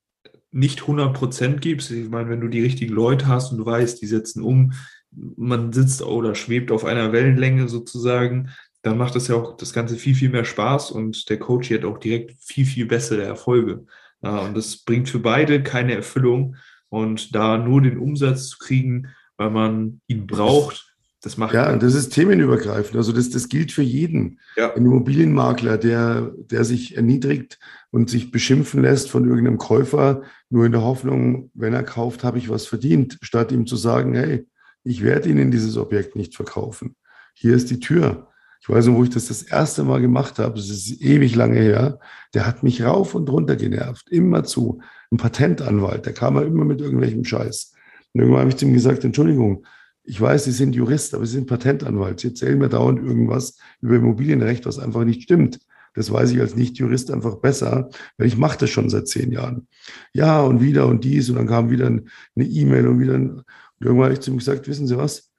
nicht 0.50 0.82
100 0.82 1.14
Prozent 1.14 1.60
gibst. 1.60 1.90
Ich 1.90 2.08
meine, 2.08 2.28
wenn 2.28 2.40
du 2.40 2.48
die 2.48 2.62
richtigen 2.62 2.92
Leute 2.92 3.26
hast 3.26 3.50
und 3.50 3.58
du 3.58 3.66
weißt, 3.66 4.00
die 4.00 4.06
setzen 4.06 4.42
um, 4.42 4.72
man 5.10 5.72
sitzt 5.72 6.02
oder 6.02 6.34
schwebt 6.34 6.70
auf 6.70 6.84
einer 6.84 7.12
Wellenlänge 7.12 7.68
sozusagen, 7.68 8.50
dann 8.82 8.98
macht 8.98 9.14
das 9.14 9.28
ja 9.28 9.36
auch 9.36 9.56
das 9.56 9.72
Ganze 9.72 9.96
viel, 9.96 10.14
viel 10.14 10.28
mehr 10.28 10.44
Spaß 10.44 10.90
und 10.90 11.28
der 11.30 11.38
Coach 11.38 11.70
hat 11.70 11.84
auch 11.84 11.98
direkt 11.98 12.36
viel, 12.40 12.66
viel 12.66 12.86
bessere 12.86 13.22
Erfolge. 13.22 13.86
Ja, 14.22 14.40
und 14.40 14.56
das 14.56 14.76
bringt 14.76 15.08
für 15.08 15.20
beide 15.20 15.62
keine 15.62 15.94
Erfüllung. 15.94 16.56
Und 16.90 17.34
da 17.34 17.58
nur 17.58 17.82
den 17.82 17.98
Umsatz 17.98 18.48
zu 18.48 18.58
kriegen, 18.58 19.08
weil 19.36 19.50
man 19.50 20.00
ihn 20.06 20.26
braucht, 20.26 20.87
das 21.20 21.36
macht. 21.36 21.54
Ja, 21.54 21.74
das 21.76 21.94
ist 21.94 22.10
themenübergreifend. 22.10 22.96
Also 22.96 23.12
das, 23.12 23.30
das 23.30 23.48
gilt 23.48 23.72
für 23.72 23.82
jeden. 23.82 24.38
Ja. 24.56 24.74
Ein 24.74 24.86
Immobilienmakler, 24.86 25.76
der, 25.76 26.32
der 26.36 26.64
sich 26.64 26.96
erniedrigt 26.96 27.58
und 27.90 28.08
sich 28.08 28.30
beschimpfen 28.30 28.82
lässt 28.82 29.10
von 29.10 29.28
irgendeinem 29.28 29.58
Käufer, 29.58 30.22
nur 30.48 30.66
in 30.66 30.72
der 30.72 30.82
Hoffnung, 30.82 31.50
wenn 31.54 31.74
er 31.74 31.82
kauft, 31.82 32.22
habe 32.22 32.38
ich 32.38 32.48
was 32.48 32.66
verdient, 32.66 33.18
statt 33.20 33.50
ihm 33.50 33.66
zu 33.66 33.76
sagen, 33.76 34.14
hey, 34.14 34.46
ich 34.84 35.02
werde 35.02 35.28
Ihnen 35.28 35.50
dieses 35.50 35.76
Objekt 35.76 36.14
nicht 36.14 36.36
verkaufen. 36.36 36.94
Hier 37.34 37.54
ist 37.54 37.70
die 37.70 37.80
Tür. 37.80 38.28
Ich 38.60 38.68
weiß 38.68 38.86
noch, 38.86 38.96
wo 38.96 39.04
ich 39.04 39.10
das 39.10 39.26
das 39.26 39.42
erste 39.42 39.84
Mal 39.84 40.00
gemacht 40.00 40.38
habe, 40.38 40.56
das 40.56 40.68
ist 40.68 41.00
ewig 41.00 41.34
lange 41.34 41.60
her, 41.60 42.00
der 42.34 42.46
hat 42.46 42.62
mich 42.62 42.82
rauf 42.82 43.14
und 43.14 43.30
runter 43.30 43.56
genervt, 43.56 44.08
immer 44.10 44.44
zu. 44.44 44.80
Ein 45.10 45.16
Patentanwalt, 45.16 46.06
der 46.06 46.12
kam 46.12 46.34
mal 46.34 46.46
immer 46.46 46.64
mit 46.64 46.80
irgendwelchem 46.80 47.24
Scheiß. 47.24 47.74
Und 48.12 48.20
irgendwann 48.20 48.40
habe 48.40 48.50
ich 48.50 48.56
zu 48.56 48.64
ihm 48.64 48.74
gesagt, 48.74 49.04
Entschuldigung, 49.04 49.64
ich 50.08 50.18
weiß, 50.18 50.44
Sie 50.44 50.52
sind 50.52 50.74
Jurist, 50.74 51.14
aber 51.14 51.26
Sie 51.26 51.34
sind 51.34 51.46
Patentanwalt. 51.46 52.20
Sie 52.20 52.28
erzählen 52.28 52.58
mir 52.58 52.70
dauernd 52.70 52.98
irgendwas 52.98 53.58
über 53.82 53.96
Immobilienrecht, 53.96 54.64
was 54.64 54.78
einfach 54.78 55.04
nicht 55.04 55.22
stimmt. 55.22 55.58
Das 55.94 56.10
weiß 56.10 56.30
ich 56.30 56.40
als 56.40 56.56
Nicht-Jurist 56.56 57.10
einfach 57.10 57.36
besser, 57.36 57.90
weil 58.16 58.26
ich 58.26 58.38
mache 58.38 58.56
das 58.56 58.70
schon 58.70 58.88
seit 58.88 59.06
zehn 59.06 59.32
Jahren. 59.32 59.68
Ja, 60.14 60.40
und 60.40 60.62
wieder 60.62 60.86
und 60.86 61.04
dies 61.04 61.28
und 61.28 61.36
dann 61.36 61.46
kam 61.46 61.68
wieder 61.68 61.88
eine 61.88 62.04
E-Mail 62.36 62.88
und 62.88 63.00
wieder. 63.00 63.14
Ein, 63.14 63.30
und 63.30 63.44
irgendwann 63.80 64.04
habe 64.04 64.14
ich 64.14 64.20
zu 64.20 64.30
ihm 64.30 64.38
gesagt, 64.38 64.66
wissen 64.66 64.86
Sie 64.86 64.96
was? 64.96 65.30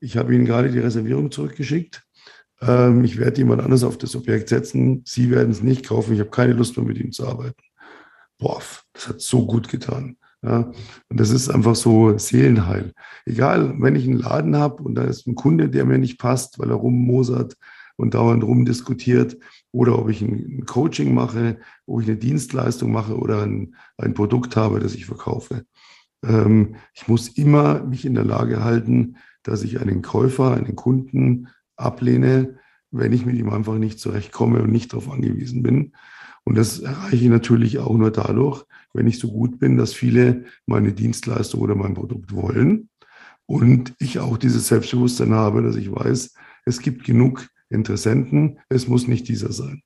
Ich 0.00 0.16
habe 0.16 0.34
Ihnen 0.34 0.46
gerade 0.46 0.70
die 0.70 0.78
Reservierung 0.78 1.30
zurückgeschickt. 1.30 2.02
Ähm, 2.62 3.04
ich 3.04 3.18
werde 3.18 3.36
jemand 3.38 3.60
anderes 3.60 3.84
auf 3.84 3.98
das 3.98 4.16
Objekt 4.16 4.48
setzen. 4.48 5.02
Sie 5.04 5.30
werden 5.30 5.50
es 5.50 5.62
nicht 5.62 5.86
kaufen. 5.86 6.14
Ich 6.14 6.20
habe 6.20 6.30
keine 6.30 6.54
Lust 6.54 6.78
mehr 6.78 6.86
mit 6.86 6.96
Ihnen 6.96 7.12
zu 7.12 7.26
arbeiten. 7.26 7.62
Boah, 8.38 8.62
das 8.94 9.08
hat 9.08 9.20
so 9.20 9.44
gut 9.44 9.68
getan. 9.68 10.16
Ja, 10.44 10.70
und 11.08 11.20
das 11.20 11.30
ist 11.30 11.48
einfach 11.48 11.74
so 11.74 12.18
Seelenheil. 12.18 12.92
Egal, 13.24 13.76
wenn 13.80 13.96
ich 13.96 14.06
einen 14.06 14.18
Laden 14.18 14.56
habe 14.56 14.82
und 14.82 14.94
da 14.94 15.04
ist 15.04 15.26
ein 15.26 15.34
Kunde, 15.34 15.70
der 15.70 15.86
mir 15.86 15.96
nicht 15.96 16.18
passt, 16.18 16.58
weil 16.58 16.68
er 16.68 16.76
rummosert 16.76 17.56
und 17.96 18.12
dauernd 18.12 18.44
rumdiskutiert, 18.44 19.38
oder 19.72 19.98
ob 19.98 20.10
ich 20.10 20.20
ein 20.20 20.66
Coaching 20.66 21.14
mache, 21.14 21.58
ob 21.86 22.02
ich 22.02 22.08
eine 22.08 22.18
Dienstleistung 22.18 22.92
mache 22.92 23.16
oder 23.16 23.42
ein, 23.42 23.74
ein 23.96 24.12
Produkt 24.12 24.54
habe, 24.56 24.80
das 24.80 24.94
ich 24.94 25.06
verkaufe. 25.06 25.64
Ähm, 26.22 26.76
ich 26.92 27.08
muss 27.08 27.28
immer 27.28 27.82
mich 27.82 28.04
in 28.04 28.14
der 28.14 28.24
Lage 28.24 28.62
halten, 28.62 29.16
dass 29.44 29.62
ich 29.62 29.80
einen 29.80 30.02
Käufer, 30.02 30.54
einen 30.54 30.76
Kunden 30.76 31.48
ablehne, 31.76 32.58
wenn 32.90 33.12
ich 33.12 33.24
mit 33.24 33.36
ihm 33.36 33.48
einfach 33.48 33.76
nicht 33.76 33.98
zurechtkomme 33.98 34.62
und 34.62 34.72
nicht 34.72 34.92
darauf 34.92 35.10
angewiesen 35.10 35.62
bin. 35.62 35.92
Und 36.44 36.56
das 36.56 36.80
erreiche 36.80 37.16
ich 37.16 37.30
natürlich 37.30 37.78
auch 37.78 37.96
nur 37.96 38.10
dadurch, 38.10 38.64
wenn 38.92 39.06
ich 39.06 39.18
so 39.18 39.30
gut 39.30 39.58
bin, 39.58 39.76
dass 39.76 39.94
viele 39.94 40.44
meine 40.66 40.92
Dienstleistung 40.92 41.60
oder 41.60 41.74
mein 41.74 41.94
Produkt 41.94 42.34
wollen. 42.34 42.90
Und 43.46 43.94
ich 43.98 44.18
auch 44.20 44.38
dieses 44.38 44.68
Selbstbewusstsein 44.68 45.32
habe, 45.32 45.62
dass 45.62 45.76
ich 45.76 45.90
weiß, 45.90 46.34
es 46.64 46.80
gibt 46.80 47.04
genug 47.04 47.48
Interessenten, 47.70 48.58
es 48.68 48.88
muss 48.88 49.08
nicht 49.08 49.28
dieser 49.28 49.52
sein. 49.52 49.82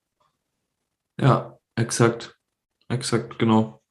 Ja, 1.20 1.58
exakt. 1.76 2.36
Exakt, 2.88 3.38
genau. 3.38 3.82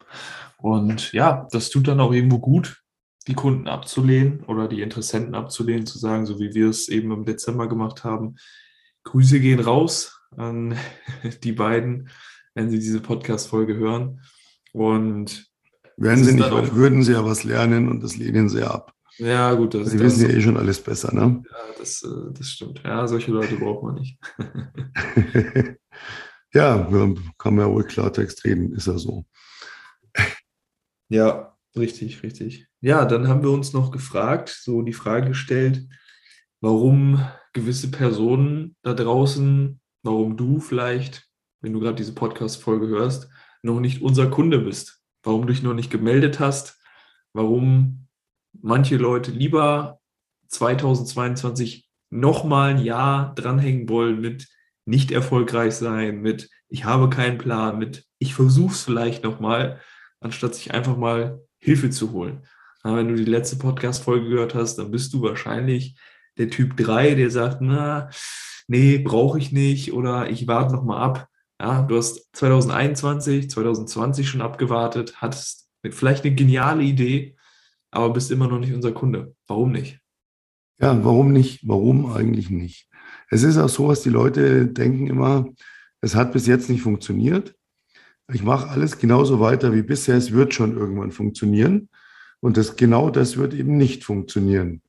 Und 0.57 1.11
ja, 1.13 1.47
das 1.51 1.69
tut 1.69 1.87
dann 1.87 1.99
auch 1.99 2.11
irgendwo 2.11 2.39
gut, 2.39 2.81
die 3.27 3.35
Kunden 3.35 3.67
abzulehnen 3.67 4.43
oder 4.45 4.67
die 4.67 4.81
Interessenten 4.81 5.35
abzulehnen, 5.35 5.85
zu 5.85 5.99
sagen, 5.99 6.25
so 6.25 6.39
wie 6.39 6.53
wir 6.53 6.69
es 6.69 6.87
eben 6.87 7.11
im 7.11 7.25
Dezember 7.25 7.67
gemacht 7.67 8.03
haben. 8.03 8.35
Grüße 9.03 9.39
gehen 9.39 9.59
raus 9.59 10.19
an 10.35 10.77
die 11.43 11.51
beiden, 11.51 12.09
wenn 12.57 12.71
sie 12.71 12.79
diese 12.79 12.99
Podcast-Folge 12.99 13.75
hören. 13.75 14.19
Und 14.73 15.47
werden 15.95 16.23
sie 16.23 16.33
nicht, 16.33 16.51
weil 16.51 16.73
würden 16.73 17.03
sie 17.03 17.11
ja 17.11 17.23
was 17.23 17.43
lernen 17.43 17.87
und 17.87 18.01
das 18.01 18.17
lehnen 18.17 18.49
sie 18.49 18.63
ab. 18.63 18.93
Ja, 19.19 19.53
gut. 19.53 19.75
Das, 19.75 19.91
sie 19.91 19.99
wissen 19.99 20.27
ja 20.27 20.35
eh 20.35 20.41
schon 20.41 20.57
alles 20.57 20.81
besser, 20.81 21.13
ne? 21.13 21.43
Ja, 21.47 21.57
das, 21.77 22.01
äh, 22.01 22.33
das 22.33 22.47
stimmt. 22.47 22.81
Ja, 22.83 23.07
solche 23.07 23.31
Leute 23.31 23.57
braucht 23.57 23.83
man 23.83 23.95
nicht. 23.95 24.17
ja, 26.53 26.83
kann 27.37 27.55
man 27.55 27.67
ja 27.67 27.71
wohl 27.71 27.83
Klartext 27.83 28.43
reden, 28.43 28.73
ist 28.73 28.87
ja 28.87 28.97
so. 28.97 29.23
Ja, 31.09 31.55
richtig, 31.75 32.23
richtig. 32.23 32.67
Ja, 32.81 33.05
dann 33.05 33.27
haben 33.27 33.43
wir 33.43 33.51
uns 33.51 33.71
noch 33.71 33.91
gefragt, 33.91 34.49
so 34.49 34.81
die 34.81 34.93
Frage 34.93 35.27
gestellt, 35.27 35.87
warum 36.59 37.23
gewisse 37.53 37.91
Personen 37.91 38.75
da 38.81 38.95
draußen, 38.95 39.79
warum 40.01 40.37
du 40.37 40.59
vielleicht, 40.59 41.26
wenn 41.61 41.73
du 41.73 41.79
gerade 41.79 41.95
diese 41.95 42.13
Podcast-Folge 42.13 42.87
hörst, 42.87 43.29
noch 43.61 43.79
nicht 43.79 44.01
unser 44.01 44.27
Kunde 44.29 44.59
bist, 44.59 45.01
warum 45.23 45.41
du 45.41 45.53
dich 45.53 45.63
noch 45.63 45.73
nicht 45.73 45.91
gemeldet 45.91 46.39
hast, 46.39 46.79
warum 47.33 48.07
manche 48.53 48.97
Leute 48.97 49.31
lieber 49.31 49.99
2022 50.47 51.89
nochmal 52.09 52.71
ein 52.71 52.83
Jahr 52.83 53.33
dranhängen 53.35 53.89
wollen 53.89 54.21
mit 54.21 54.47
nicht 54.85 55.11
erfolgreich 55.11 55.75
sein, 55.75 56.21
mit 56.21 56.49
ich 56.69 56.85
habe 56.85 57.09
keinen 57.09 57.37
Plan, 57.37 57.77
mit 57.77 58.05
ich 58.19 58.33
versuche 58.33 58.73
es 58.73 58.83
vielleicht 58.83 59.23
nochmal, 59.23 59.79
anstatt 60.19 60.55
sich 60.55 60.73
einfach 60.73 60.97
mal 60.97 61.41
Hilfe 61.59 61.89
zu 61.89 62.11
holen. 62.11 62.43
Aber 62.83 62.97
wenn 62.97 63.09
du 63.09 63.15
die 63.15 63.25
letzte 63.25 63.57
Podcast-Folge 63.57 64.29
gehört 64.29 64.55
hast, 64.55 64.77
dann 64.77 64.91
bist 64.91 65.13
du 65.13 65.21
wahrscheinlich 65.21 65.97
der 66.37 66.49
Typ 66.49 66.77
3, 66.77 67.15
der 67.15 67.29
sagt, 67.29 67.61
na, 67.61 68.09
nee, 68.67 68.97
brauche 68.97 69.39
ich 69.39 69.51
nicht 69.51 69.93
oder 69.93 70.29
ich 70.29 70.47
warte 70.47 70.75
nochmal 70.75 71.01
ab. 71.01 71.29
Ja, 71.59 71.81
du 71.81 71.97
hast 71.97 72.29
2021, 72.33 73.49
2020 73.49 74.29
schon 74.29 74.41
abgewartet, 74.41 75.21
hattest 75.21 75.69
vielleicht 75.89 76.23
eine 76.23 76.35
geniale 76.35 76.83
Idee, 76.83 77.35
aber 77.91 78.13
bist 78.13 78.31
immer 78.31 78.47
noch 78.47 78.59
nicht 78.59 78.73
unser 78.73 78.91
Kunde. 78.91 79.35
Warum 79.47 79.71
nicht? 79.71 79.99
Ja, 80.79 81.03
warum 81.03 81.33
nicht? 81.33 81.67
Warum 81.67 82.11
eigentlich 82.11 82.49
nicht? 82.49 82.87
Es 83.29 83.43
ist 83.43 83.57
auch 83.57 83.69
so, 83.69 83.89
dass 83.89 84.01
die 84.01 84.09
Leute 84.09 84.67
denken 84.67 85.07
immer, 85.07 85.47
es 86.01 86.15
hat 86.15 86.31
bis 86.31 86.45
jetzt 86.45 86.69
nicht 86.69 86.81
funktioniert. 86.81 87.55
Ich 88.31 88.43
mache 88.43 88.69
alles 88.69 88.99
genauso 88.99 89.39
weiter 89.39 89.73
wie 89.73 89.81
bisher. 89.81 90.15
Es 90.15 90.31
wird 90.31 90.53
schon 90.53 90.77
irgendwann 90.77 91.11
funktionieren. 91.11 91.89
Und 92.39 92.57
das, 92.57 92.75
genau 92.75 93.09
das 93.09 93.37
wird 93.37 93.53
eben 93.53 93.77
nicht 93.77 94.03
funktionieren. 94.03 94.81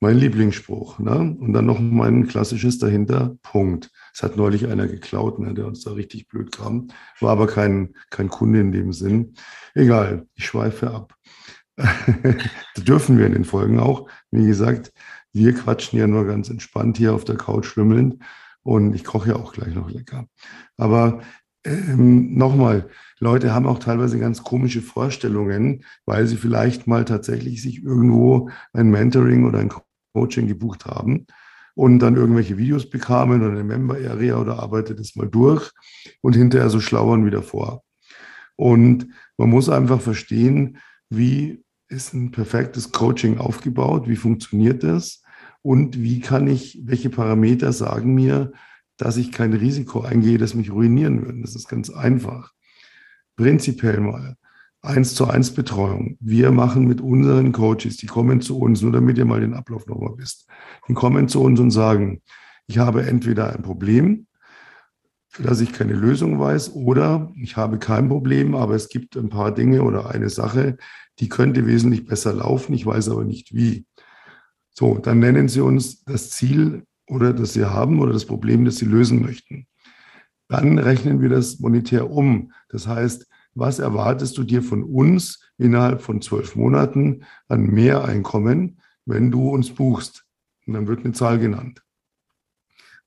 Mein 0.00 0.16
Lieblingsspruch. 0.16 0.98
Ne? 0.98 1.36
Und 1.38 1.52
dann 1.52 1.66
noch 1.66 1.78
mein 1.78 2.26
klassisches 2.26 2.78
dahinter, 2.78 3.36
Punkt. 3.42 3.90
Es 4.18 4.22
hat 4.24 4.36
neulich 4.36 4.66
einer 4.66 4.88
geklaut, 4.88 5.38
ne, 5.38 5.54
der 5.54 5.68
uns 5.68 5.84
da 5.84 5.92
richtig 5.92 6.26
blöd 6.26 6.50
kam. 6.50 6.88
War 7.20 7.30
aber 7.30 7.46
kein, 7.46 7.94
kein 8.10 8.28
Kunde 8.28 8.58
in 8.58 8.72
dem 8.72 8.92
Sinn. 8.92 9.34
Egal, 9.74 10.26
ich 10.34 10.44
schweife 10.44 10.90
ab. 10.90 11.14
das 11.76 12.82
dürfen 12.84 13.16
wir 13.16 13.26
in 13.26 13.34
den 13.34 13.44
Folgen 13.44 13.78
auch. 13.78 14.10
Wie 14.32 14.44
gesagt, 14.44 14.92
wir 15.32 15.54
quatschen 15.54 16.00
ja 16.00 16.08
nur 16.08 16.26
ganz 16.26 16.50
entspannt 16.50 16.96
hier 16.96 17.14
auf 17.14 17.22
der 17.22 17.36
Couch 17.36 17.66
schwimmelnd 17.66 18.20
und 18.64 18.92
ich 18.92 19.04
koche 19.04 19.28
ja 19.28 19.36
auch 19.36 19.52
gleich 19.52 19.72
noch 19.76 19.88
lecker. 19.88 20.26
Aber 20.76 21.20
ähm, 21.62 22.36
nochmal, 22.36 22.88
Leute 23.20 23.54
haben 23.54 23.68
auch 23.68 23.78
teilweise 23.78 24.18
ganz 24.18 24.42
komische 24.42 24.82
Vorstellungen, 24.82 25.84
weil 26.06 26.26
sie 26.26 26.38
vielleicht 26.38 26.88
mal 26.88 27.04
tatsächlich 27.04 27.62
sich 27.62 27.84
irgendwo 27.84 28.50
ein 28.72 28.90
Mentoring 28.90 29.46
oder 29.46 29.60
ein 29.60 29.70
Coaching 30.12 30.48
gebucht 30.48 30.86
haben 30.86 31.28
und 31.78 32.00
dann 32.00 32.16
irgendwelche 32.16 32.58
Videos 32.58 32.90
bekamen 32.90 33.40
oder 33.40 33.52
eine 33.52 33.62
Member 33.62 33.94
Area 33.94 34.36
oder 34.40 34.58
arbeitet 34.58 34.98
es 34.98 35.14
mal 35.14 35.28
durch 35.28 35.70
und 36.22 36.34
hinterher 36.34 36.70
so 36.70 36.80
schlauern 36.80 37.24
wieder 37.24 37.40
vor. 37.40 37.84
Und 38.56 39.06
man 39.36 39.48
muss 39.48 39.68
einfach 39.68 40.00
verstehen, 40.00 40.78
wie 41.08 41.62
ist 41.86 42.14
ein 42.14 42.32
perfektes 42.32 42.90
Coaching 42.90 43.38
aufgebaut? 43.38 44.08
Wie 44.08 44.16
funktioniert 44.16 44.82
das? 44.82 45.22
Und 45.62 46.02
wie 46.02 46.18
kann 46.18 46.48
ich, 46.48 46.80
welche 46.82 47.10
Parameter 47.10 47.72
sagen 47.72 48.12
mir, 48.12 48.50
dass 48.96 49.16
ich 49.16 49.30
kein 49.30 49.52
Risiko 49.52 50.00
eingehe, 50.00 50.36
das 50.36 50.54
mich 50.54 50.72
ruinieren 50.72 51.24
würde? 51.24 51.42
Das 51.42 51.54
ist 51.54 51.68
ganz 51.68 51.90
einfach. 51.90 52.54
Prinzipiell 53.36 54.00
mal 54.00 54.36
eins 54.82 55.14
zu 55.14 55.26
eins 55.26 55.52
Betreuung. 55.52 56.16
Wir 56.20 56.52
machen 56.52 56.86
mit 56.86 57.00
unseren 57.00 57.52
Coaches, 57.52 57.96
die 57.96 58.06
kommen 58.06 58.40
zu 58.40 58.58
uns, 58.58 58.82
nur 58.82 58.92
damit 58.92 59.18
ihr 59.18 59.24
mal 59.24 59.40
den 59.40 59.54
Ablauf 59.54 59.86
nochmal 59.86 60.14
wisst. 60.16 60.48
Die 60.88 60.94
kommen 60.94 61.28
zu 61.28 61.42
uns 61.42 61.58
und 61.60 61.70
sagen, 61.70 62.22
ich 62.66 62.78
habe 62.78 63.06
entweder 63.06 63.52
ein 63.52 63.62
Problem, 63.62 64.26
für 65.28 65.42
das 65.42 65.60
ich 65.60 65.72
keine 65.72 65.94
Lösung 65.94 66.38
weiß, 66.38 66.74
oder 66.74 67.32
ich 67.36 67.56
habe 67.56 67.78
kein 67.78 68.08
Problem, 68.08 68.54
aber 68.54 68.74
es 68.74 68.88
gibt 68.88 69.16
ein 69.16 69.28
paar 69.28 69.52
Dinge 69.52 69.82
oder 69.82 70.10
eine 70.10 70.30
Sache, 70.30 70.76
die 71.18 71.28
könnte 71.28 71.66
wesentlich 71.66 72.06
besser 72.06 72.32
laufen, 72.32 72.74
ich 72.74 72.86
weiß 72.86 73.08
aber 73.08 73.24
nicht 73.24 73.54
wie. 73.54 73.86
So, 74.70 74.98
dann 74.98 75.18
nennen 75.18 75.48
Sie 75.48 75.60
uns 75.60 76.04
das 76.04 76.30
Ziel 76.30 76.84
oder 77.08 77.32
das 77.32 77.52
Sie 77.52 77.64
haben 77.64 78.00
oder 78.00 78.12
das 78.12 78.26
Problem, 78.26 78.64
das 78.64 78.76
Sie 78.76 78.84
lösen 78.84 79.22
möchten. 79.22 79.66
Dann 80.48 80.78
rechnen 80.78 81.20
wir 81.20 81.28
das 81.28 81.58
monetär 81.58 82.10
um. 82.10 82.52
Das 82.68 82.86
heißt, 82.86 83.26
was 83.54 83.78
erwartest 83.78 84.38
du 84.38 84.44
dir 84.44 84.62
von 84.62 84.82
uns 84.82 85.40
innerhalb 85.58 86.02
von 86.02 86.22
zwölf 86.22 86.54
Monaten 86.56 87.24
an 87.48 87.62
Mehreinkommen, 87.62 88.80
wenn 89.04 89.30
du 89.30 89.50
uns 89.50 89.70
buchst? 89.70 90.24
Und 90.66 90.74
dann 90.74 90.86
wird 90.86 91.04
eine 91.04 91.12
Zahl 91.12 91.38
genannt. 91.38 91.82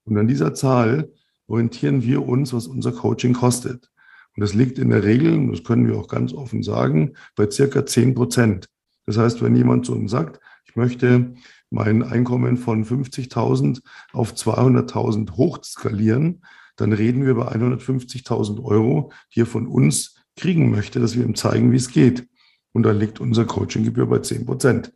Und 0.04 0.18
an 0.18 0.28
dieser 0.28 0.54
Zahl 0.54 1.12
orientieren 1.48 2.04
wir 2.04 2.28
uns, 2.28 2.54
was 2.54 2.68
unser 2.68 2.92
Coaching 2.92 3.34
kostet. 3.34 3.92
Und 4.36 4.42
das 4.42 4.54
liegt 4.54 4.80
in 4.80 4.90
der 4.90 5.04
Regel, 5.04 5.34
und 5.34 5.52
das 5.52 5.64
können 5.64 5.88
wir 5.88 5.98
auch 5.98 6.08
ganz 6.08 6.34
offen 6.34 6.64
sagen, 6.64 7.14
bei 7.36 7.50
circa 7.50 7.86
10 7.86 8.16
Prozent. 8.16 8.70
Das 9.06 9.18
heißt, 9.18 9.42
wenn 9.42 9.56
jemand 9.56 9.86
zu 9.86 9.94
uns 9.94 10.12
sagt, 10.12 10.40
ich 10.66 10.76
möchte 10.76 11.34
mein 11.70 12.04
Einkommen 12.04 12.58
von 12.58 12.86
50.000 12.86 13.82
auf 14.14 14.34
200.000 14.34 15.32
hochskalieren, 15.32 16.44
dann 16.78 16.94
reden 16.94 17.24
wir 17.24 17.32
über 17.32 17.54
150.000 17.54 18.64
Euro, 18.64 19.12
die 19.36 19.42
er 19.42 19.46
von 19.46 19.68
uns 19.68 20.16
kriegen 20.36 20.72
möchte, 20.72 21.00
dass 21.00 21.16
wir 21.16 21.24
ihm 21.24 21.36
zeigen, 21.36 21.72
wie 21.72 21.78
es 21.78 21.92
geht. 21.92 22.28
Und 22.74 22.84
dann 22.84 23.00
liegt 23.00 23.20
unser 23.20 23.46
Coachinggebühr 23.46 24.08
bei 24.08 24.20
10 24.20 24.46
Prozent. 24.46 24.94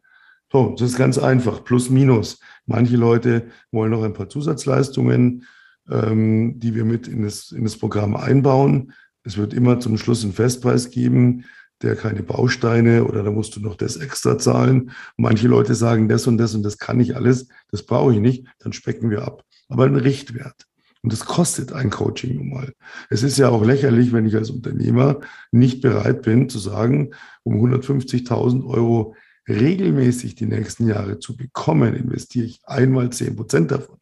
So, 0.51 0.75
das 0.77 0.91
ist 0.91 0.97
ganz 0.97 1.17
einfach, 1.17 1.63
plus 1.63 1.89
minus. 1.89 2.39
Manche 2.65 2.95
Leute 2.95 3.47
wollen 3.71 3.91
noch 3.91 4.03
ein 4.03 4.13
paar 4.13 4.29
Zusatzleistungen, 4.29 5.45
ähm, 5.89 6.59
die 6.59 6.75
wir 6.75 6.85
mit 6.85 7.07
in 7.07 7.23
das, 7.23 7.51
in 7.51 7.63
das 7.63 7.77
Programm 7.77 8.15
einbauen. 8.15 8.93
Es 9.23 9.37
wird 9.37 9.53
immer 9.53 9.79
zum 9.79 9.97
Schluss 9.97 10.23
einen 10.23 10.33
Festpreis 10.33 10.91
geben, 10.91 11.45
der 11.81 11.95
keine 11.95 12.23
Bausteine 12.23 13.03
oder 13.03 13.23
da 13.23 13.31
musst 13.31 13.55
du 13.55 13.59
noch 13.59 13.75
das 13.75 13.97
extra 13.97 14.37
zahlen. 14.37 14.91
manche 15.17 15.47
Leute 15.47 15.75
sagen, 15.75 16.07
das 16.07 16.25
und 16.27 16.37
das 16.37 16.55
und 16.55 16.63
das 16.63 16.77
kann 16.77 16.99
ich 16.99 17.15
alles, 17.15 17.47
das 17.69 17.83
brauche 17.83 18.13
ich 18.13 18.19
nicht, 18.19 18.47
dann 18.59 18.71
specken 18.71 19.09
wir 19.09 19.23
ab. 19.23 19.43
Aber 19.67 19.85
ein 19.85 19.95
Richtwert. 19.95 20.65
Und 21.05 21.13
das 21.13 21.23
kostet 21.23 21.71
ein 21.71 21.91
Coaching 21.91 22.33
nun 22.33 22.49
mal. 22.49 22.73
Es 23.11 23.21
ist 23.21 23.37
ja 23.37 23.49
auch 23.49 23.63
lächerlich, 23.63 24.11
wenn 24.11 24.25
ich 24.25 24.35
als 24.35 24.49
Unternehmer 24.49 25.19
nicht 25.51 25.81
bereit 25.81 26.23
bin 26.23 26.49
zu 26.49 26.57
sagen, 26.57 27.11
um 27.43 27.63
150.000 27.63 28.65
Euro 28.65 29.13
regelmäßig 29.47 30.33
die 30.33 30.47
nächsten 30.47 30.87
Jahre 30.87 31.19
zu 31.19 31.37
bekommen, 31.37 31.93
investiere 31.93 32.47
ich 32.47 32.59
einmal 32.65 33.11
10 33.11 33.35
Prozent 33.35 33.69
davon. 33.69 33.99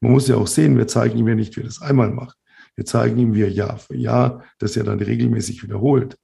Man 0.00 0.12
muss 0.12 0.28
ja 0.28 0.36
auch 0.36 0.46
sehen, 0.46 0.76
wir 0.76 0.86
zeigen 0.86 1.16
ihm 1.16 1.28
ja 1.28 1.34
nicht, 1.34 1.56
wie 1.56 1.62
er 1.62 1.64
das 1.64 1.80
einmal 1.80 2.10
macht. 2.10 2.36
Wir 2.76 2.84
zeigen 2.84 3.18
ihm, 3.18 3.32
wie 3.32 3.44
er 3.44 3.50
Jahr 3.50 3.78
für 3.78 3.96
Jahr 3.96 4.44
das 4.58 4.74
ja 4.74 4.82
dann 4.82 5.00
regelmäßig 5.00 5.62
wiederholt. 5.62 6.18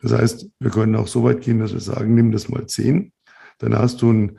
Das 0.00 0.12
heißt, 0.12 0.50
wir 0.60 0.70
können 0.70 0.94
auch 0.94 1.08
so 1.08 1.24
weit 1.24 1.40
gehen, 1.40 1.58
dass 1.58 1.72
wir 1.72 1.80
sagen, 1.80 2.14
nimm 2.14 2.30
das 2.30 2.48
mal 2.48 2.64
zehn. 2.66 3.12
Dann 3.58 3.76
hast 3.76 4.02
du 4.02 4.12
in, 4.12 4.38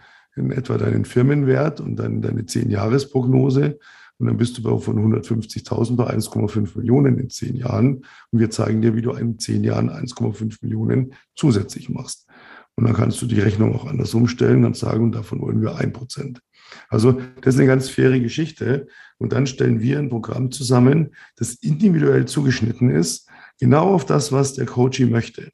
etwa 0.52 0.78
deinen 0.78 1.04
Firmenwert 1.04 1.82
und 1.82 1.98
dann 1.98 2.22
deine 2.22 2.46
zehn 2.46 2.70
Jahresprognose. 2.70 3.80
Und 4.20 4.28
dann 4.28 4.38
bist 4.38 4.58
du 4.58 4.62
bei 4.62 4.78
von 4.78 4.98
150.000 4.98 5.96
bei 5.96 6.14
1,5 6.14 6.78
Millionen 6.78 7.18
in 7.18 7.30
zehn 7.30 7.56
Jahren. 7.56 8.06
Und 8.32 8.40
wir 8.40 8.50
zeigen 8.50 8.82
dir, 8.82 8.96
wie 8.96 9.02
du 9.02 9.12
in 9.12 9.40
zehn 9.40 9.64
Jahren 9.64 9.90
1,5 9.90 10.58
Millionen 10.62 11.14
zusätzlich 11.36 11.90
machst. 11.90 12.28
Und 12.76 12.86
dann 12.86 12.94
kannst 12.94 13.22
du 13.22 13.26
die 13.26 13.40
Rechnung 13.40 13.74
auch 13.76 13.86
anders 13.86 14.14
umstellen 14.14 14.66
und 14.66 14.78
sagen, 14.78 15.12
davon 15.12 15.42
wollen 15.42 15.62
wir 15.62 15.76
ein 15.76 15.94
Prozent. 15.94 16.42
Also 16.90 17.14
das 17.42 17.56
ist 17.56 17.60
eine 17.60 17.68
ganz 17.68 17.90
faire 17.90 18.20
Geschichte. 18.20 18.88
Und 19.18 19.34
dann 19.34 19.48
stellen 19.48 19.82
wir 19.82 20.00
ein 20.00 20.10
Programm 20.10 20.52
zusammen, 20.52 21.16
das 21.36 21.56
individuell 21.56 22.26
zugeschnitten 22.26 22.90
ist, 22.90 23.30
genau 23.60 23.94
auf 23.94 24.06
das, 24.06 24.32
was 24.32 24.54
der 24.54 24.66
Coach 24.66 25.00
möchte. 25.02 25.52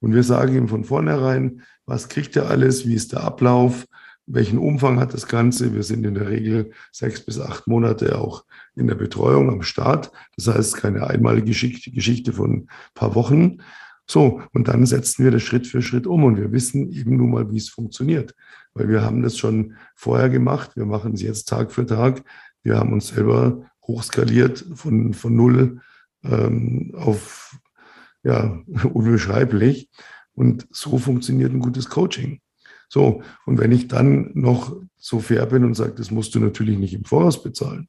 Und 0.00 0.14
wir 0.14 0.22
sagen 0.22 0.56
ihm 0.56 0.68
von 0.68 0.84
vornherein, 0.84 1.62
was 1.86 2.08
kriegt 2.08 2.36
er 2.36 2.48
alles, 2.48 2.86
wie 2.86 2.94
ist 2.94 3.12
der 3.12 3.22
Ablauf, 3.22 3.86
welchen 4.32 4.58
Umfang 4.58 5.00
hat 5.00 5.14
das 5.14 5.26
Ganze. 5.26 5.74
Wir 5.74 5.82
sind 5.82 6.04
in 6.06 6.14
der 6.14 6.28
Regel 6.28 6.72
sechs 6.92 7.24
bis 7.24 7.40
acht 7.40 7.66
Monate 7.66 8.18
auch 8.18 8.44
in 8.76 8.86
der 8.86 8.94
Betreuung 8.94 9.50
am 9.50 9.62
Start. 9.62 10.12
Das 10.36 10.48
heißt, 10.48 10.76
keine 10.76 11.06
einmalige 11.06 11.50
Geschichte 11.50 12.32
von 12.32 12.52
ein 12.52 12.68
paar 12.94 13.14
Wochen. 13.14 13.58
So, 14.06 14.42
und 14.52 14.68
dann 14.68 14.86
setzen 14.86 15.24
wir 15.24 15.30
das 15.30 15.42
Schritt 15.42 15.66
für 15.66 15.82
Schritt 15.82 16.06
um 16.06 16.24
und 16.24 16.36
wir 16.36 16.50
wissen 16.50 16.90
eben 16.90 17.16
nun 17.16 17.30
mal, 17.30 17.50
wie 17.50 17.58
es 17.58 17.68
funktioniert 17.68 18.34
weil 18.74 18.88
wir 18.88 19.02
haben 19.02 19.22
das 19.22 19.36
schon 19.36 19.76
vorher 19.94 20.28
gemacht. 20.28 20.76
Wir 20.76 20.86
machen 20.86 21.14
es 21.14 21.22
jetzt 21.22 21.48
Tag 21.48 21.72
für 21.72 21.86
Tag. 21.86 22.22
Wir 22.62 22.78
haben 22.78 22.92
uns 22.92 23.08
selber 23.08 23.70
hochskaliert 23.86 24.64
von, 24.74 25.14
von 25.14 25.34
null 25.34 25.80
ähm, 26.22 26.92
auf 26.94 27.58
ja, 28.22 28.60
unbeschreiblich. 28.92 29.90
Und 30.32 30.66
so 30.70 30.98
funktioniert 30.98 31.52
ein 31.52 31.60
gutes 31.60 31.88
Coaching. 31.88 32.40
So, 32.92 33.22
und 33.46 33.58
wenn 33.58 33.70
ich 33.70 33.86
dann 33.86 34.32
noch 34.34 34.76
so 34.96 35.20
fair 35.20 35.46
bin 35.46 35.64
und 35.64 35.74
sage, 35.74 35.92
das 35.96 36.10
musst 36.10 36.34
du 36.34 36.40
natürlich 36.40 36.76
nicht 36.76 36.92
im 36.92 37.04
Voraus 37.04 37.42
bezahlen. 37.42 37.88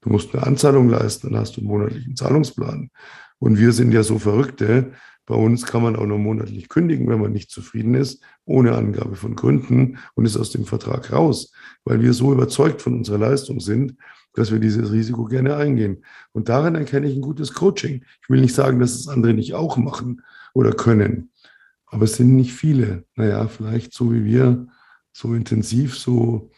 Du 0.00 0.08
musst 0.08 0.34
eine 0.34 0.46
Anzahlung 0.46 0.88
leisten, 0.88 1.30
dann 1.30 1.40
hast 1.40 1.56
du 1.56 1.60
einen 1.60 1.68
monatlichen 1.68 2.16
Zahlungsplan. 2.16 2.90
Und 3.38 3.58
wir 3.58 3.72
sind 3.72 3.92
ja 3.92 4.02
so 4.02 4.18
Verrückte, 4.18 4.92
bei 5.26 5.34
uns 5.34 5.66
kann 5.66 5.82
man 5.82 5.96
auch 5.96 6.06
noch 6.06 6.16
monatlich 6.16 6.70
kündigen, 6.70 7.06
wenn 7.08 7.20
man 7.20 7.32
nicht 7.32 7.50
zufrieden 7.50 7.94
ist, 7.94 8.22
ohne 8.46 8.74
Angabe 8.74 9.16
von 9.16 9.36
Gründen 9.36 9.98
und 10.14 10.24
ist 10.24 10.38
aus 10.38 10.50
dem 10.50 10.64
Vertrag 10.64 11.12
raus, 11.12 11.52
weil 11.84 12.00
wir 12.00 12.14
so 12.14 12.32
überzeugt 12.32 12.80
von 12.80 12.94
unserer 12.94 13.18
Leistung 13.18 13.60
sind, 13.60 13.96
dass 14.32 14.50
wir 14.50 14.58
dieses 14.58 14.90
Risiko 14.90 15.26
gerne 15.26 15.56
eingehen. 15.56 16.04
Und 16.32 16.48
darin 16.48 16.74
erkenne 16.74 17.06
ich 17.06 17.14
ein 17.14 17.20
gutes 17.20 17.52
Coaching. 17.52 18.04
Ich 18.22 18.30
will 18.30 18.40
nicht 18.40 18.54
sagen, 18.54 18.80
dass 18.80 18.94
es 18.94 19.08
andere 19.08 19.34
nicht 19.34 19.52
auch 19.52 19.76
machen 19.76 20.22
oder 20.54 20.72
können, 20.72 21.30
aber 21.90 22.04
es 22.04 22.16
sind 22.16 22.36
nicht 22.36 22.52
viele. 22.52 23.04
Naja, 23.14 23.48
vielleicht 23.48 23.92
so 23.92 24.12
wie 24.12 24.24
wir, 24.24 24.66
so 25.12 25.34
intensiv, 25.34 25.96
so 25.98 26.50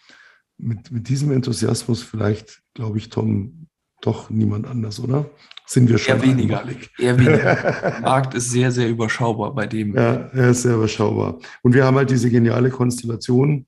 mit, 0.59 0.91
mit 0.91 1.09
diesem 1.09 1.33
Enthusiasmus, 1.33 2.03
vielleicht, 2.03 2.63
glaube 2.75 2.99
ich, 2.99 3.09
Tom, 3.09 3.69
doch 4.01 4.31
niemand 4.31 4.67
anders, 4.67 5.01
oder? 5.01 5.31
Sind 5.67 5.89
wir 5.89 5.99
schon 5.99 6.17
eher 6.17 6.23
weniger. 6.23 6.61
Einmalig. 6.61 6.91
Eher 6.99 7.19
weniger. 7.19 7.55
Der 7.55 8.01
Markt 8.03 8.35
ist 8.35 8.51
sehr, 8.51 8.73
sehr 8.73 8.89
überschaubar 8.89 9.55
bei 9.55 9.67
dem. 9.67 9.95
Ja, 9.95 10.15
er 10.33 10.51
ist 10.51 10.63
sehr 10.63 10.75
überschaubar. 10.75 11.39
Und 11.63 11.75
wir 11.75 11.85
haben 11.85 11.97
halt 11.97 12.11
diese 12.11 12.31
geniale 12.31 12.71
Konstellation, 12.71 13.67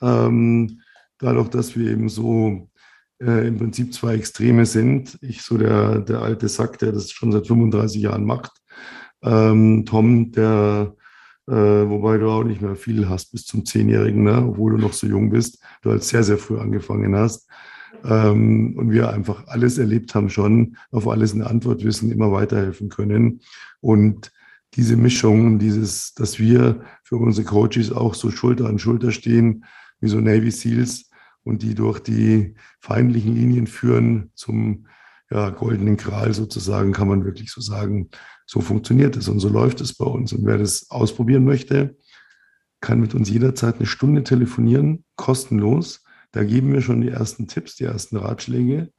ähm, 0.00 0.80
dadurch, 1.18 1.48
dass 1.48 1.76
wir 1.76 1.90
eben 1.90 2.08
so 2.08 2.70
äh, 3.20 3.48
im 3.48 3.56
Prinzip 3.56 3.94
zwei 3.94 4.14
Extreme 4.14 4.66
sind. 4.66 5.18
Ich 5.22 5.42
so 5.42 5.56
der, 5.56 6.00
der 6.00 6.20
alte 6.20 6.48
Sack, 6.48 6.78
der 6.78 6.92
das 6.92 7.10
schon 7.10 7.32
seit 7.32 7.46
35 7.46 8.00
Jahren 8.02 8.24
macht. 8.24 8.52
Ähm, 9.26 9.84
Tom, 9.84 10.32
der 10.32 10.94
äh, 11.48 11.52
wobei 11.52 12.18
du 12.18 12.28
auch 12.28 12.42
nicht 12.42 12.60
mehr 12.60 12.74
viel 12.74 13.08
hast 13.08 13.30
bis 13.30 13.44
zum 13.44 13.64
Zehnjährigen, 13.64 14.24
ne? 14.24 14.44
obwohl 14.48 14.72
du 14.72 14.78
noch 14.78 14.92
so 14.92 15.06
jung 15.06 15.30
bist, 15.30 15.62
du 15.82 15.90
halt 15.90 16.02
sehr, 16.02 16.24
sehr 16.24 16.38
früh 16.38 16.58
angefangen 16.58 17.14
hast. 17.14 17.48
Ähm, 18.04 18.74
und 18.76 18.90
wir 18.90 19.10
einfach 19.10 19.46
alles 19.46 19.78
erlebt 19.78 20.14
haben 20.14 20.28
schon, 20.28 20.76
auf 20.90 21.06
alles 21.06 21.34
eine 21.34 21.46
Antwort 21.46 21.84
wissen, 21.84 22.10
immer 22.10 22.32
weiterhelfen 22.32 22.88
können. 22.88 23.40
Und 23.80 24.32
diese 24.74 24.96
Mischung, 24.96 25.58
dieses, 25.58 26.14
dass 26.14 26.38
wir 26.38 26.82
für 27.04 27.16
unsere 27.16 27.46
Coaches 27.46 27.92
auch 27.92 28.14
so 28.14 28.30
Schulter 28.30 28.66
an 28.66 28.78
Schulter 28.78 29.12
stehen, 29.12 29.64
wie 30.00 30.08
so 30.08 30.20
Navy 30.20 30.50
SEALs 30.50 31.10
und 31.44 31.62
die 31.62 31.76
durch 31.76 32.00
die 32.00 32.54
feindlichen 32.80 33.34
Linien 33.36 33.68
führen 33.68 34.30
zum 34.34 34.86
ja, 35.30 35.50
goldenen 35.50 35.96
Kral 35.96 36.34
sozusagen, 36.34 36.92
kann 36.92 37.08
man 37.08 37.24
wirklich 37.24 37.50
so 37.50 37.60
sagen. 37.60 38.10
So 38.46 38.60
funktioniert 38.60 39.16
es 39.16 39.28
und 39.28 39.40
so 39.40 39.48
läuft 39.48 39.80
es 39.80 39.94
bei 39.94 40.06
uns. 40.06 40.32
Und 40.32 40.46
wer 40.46 40.58
das 40.58 40.90
ausprobieren 40.90 41.44
möchte, 41.44 41.96
kann 42.80 43.00
mit 43.00 43.14
uns 43.14 43.28
jederzeit 43.28 43.76
eine 43.76 43.86
Stunde 43.86 44.22
telefonieren, 44.22 45.04
kostenlos. 45.16 46.04
Da 46.32 46.44
geben 46.44 46.72
wir 46.72 46.80
schon 46.80 47.00
die 47.00 47.08
ersten 47.08 47.48
Tipps, 47.48 47.76
die 47.76 47.84
ersten 47.84 48.16
Ratschläge 48.16 48.92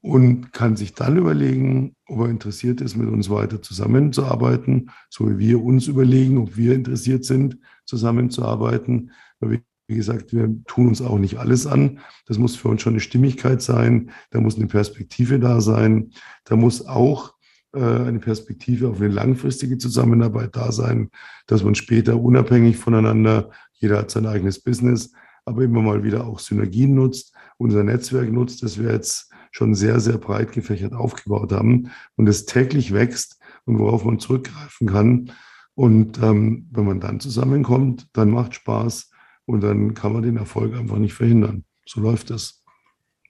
und 0.00 0.52
kann 0.52 0.76
sich 0.76 0.94
dann 0.94 1.16
überlegen, 1.16 1.96
ob 2.06 2.20
er 2.20 2.28
interessiert 2.28 2.80
ist, 2.80 2.96
mit 2.96 3.08
uns 3.08 3.30
weiter 3.30 3.62
zusammenzuarbeiten, 3.62 4.90
so 5.10 5.28
wie 5.28 5.38
wir 5.38 5.62
uns 5.62 5.86
überlegen, 5.86 6.38
ob 6.38 6.56
wir 6.56 6.74
interessiert 6.74 7.24
sind, 7.24 7.58
zusammenzuarbeiten. 7.84 9.12
Weil 9.40 9.62
wie 9.88 9.96
gesagt, 9.96 10.34
wir 10.34 10.54
tun 10.66 10.88
uns 10.88 11.00
auch 11.00 11.18
nicht 11.18 11.38
alles 11.38 11.66
an. 11.66 12.00
Das 12.26 12.36
muss 12.36 12.54
für 12.54 12.68
uns 12.68 12.82
schon 12.82 12.92
eine 12.92 13.00
Stimmigkeit 13.00 13.62
sein, 13.62 14.10
da 14.30 14.40
muss 14.40 14.56
eine 14.56 14.66
Perspektive 14.66 15.40
da 15.40 15.62
sein, 15.62 16.10
da 16.44 16.56
muss 16.56 16.86
auch 16.86 17.34
eine 17.72 18.18
Perspektive 18.18 18.88
auf 18.88 19.00
eine 19.00 19.08
langfristige 19.08 19.78
Zusammenarbeit 19.78 20.56
da 20.56 20.72
sein, 20.72 21.10
dass 21.46 21.62
man 21.62 21.74
später 21.74 22.20
unabhängig 22.20 22.76
voneinander, 22.78 23.50
jeder 23.74 23.98
hat 23.98 24.10
sein 24.10 24.26
eigenes 24.26 24.60
Business, 24.60 25.12
aber 25.44 25.62
immer 25.62 25.82
mal 25.82 26.02
wieder 26.02 26.26
auch 26.26 26.38
Synergien 26.38 26.94
nutzt, 26.94 27.34
unser 27.56 27.84
Netzwerk 27.84 28.30
nutzt, 28.30 28.62
das 28.62 28.78
wir 28.78 28.92
jetzt 28.92 29.30
schon 29.50 29.74
sehr, 29.74 30.00
sehr 30.00 30.18
breit 30.18 30.52
gefächert 30.52 30.92
aufgebaut 30.92 31.52
haben 31.52 31.90
und 32.16 32.28
es 32.28 32.46
täglich 32.46 32.92
wächst 32.92 33.38
und 33.64 33.78
worauf 33.78 34.04
man 34.04 34.18
zurückgreifen 34.18 34.88
kann. 34.88 35.32
Und 35.74 36.20
ähm, 36.22 36.68
wenn 36.70 36.86
man 36.86 37.00
dann 37.00 37.20
zusammenkommt, 37.20 38.08
dann 38.12 38.30
macht 38.30 38.54
Spaß 38.54 39.10
und 39.46 39.62
dann 39.62 39.94
kann 39.94 40.12
man 40.12 40.22
den 40.22 40.36
Erfolg 40.36 40.74
einfach 40.74 40.98
nicht 40.98 41.14
verhindern. 41.14 41.64
So 41.86 42.00
läuft 42.00 42.30
es. 42.30 42.64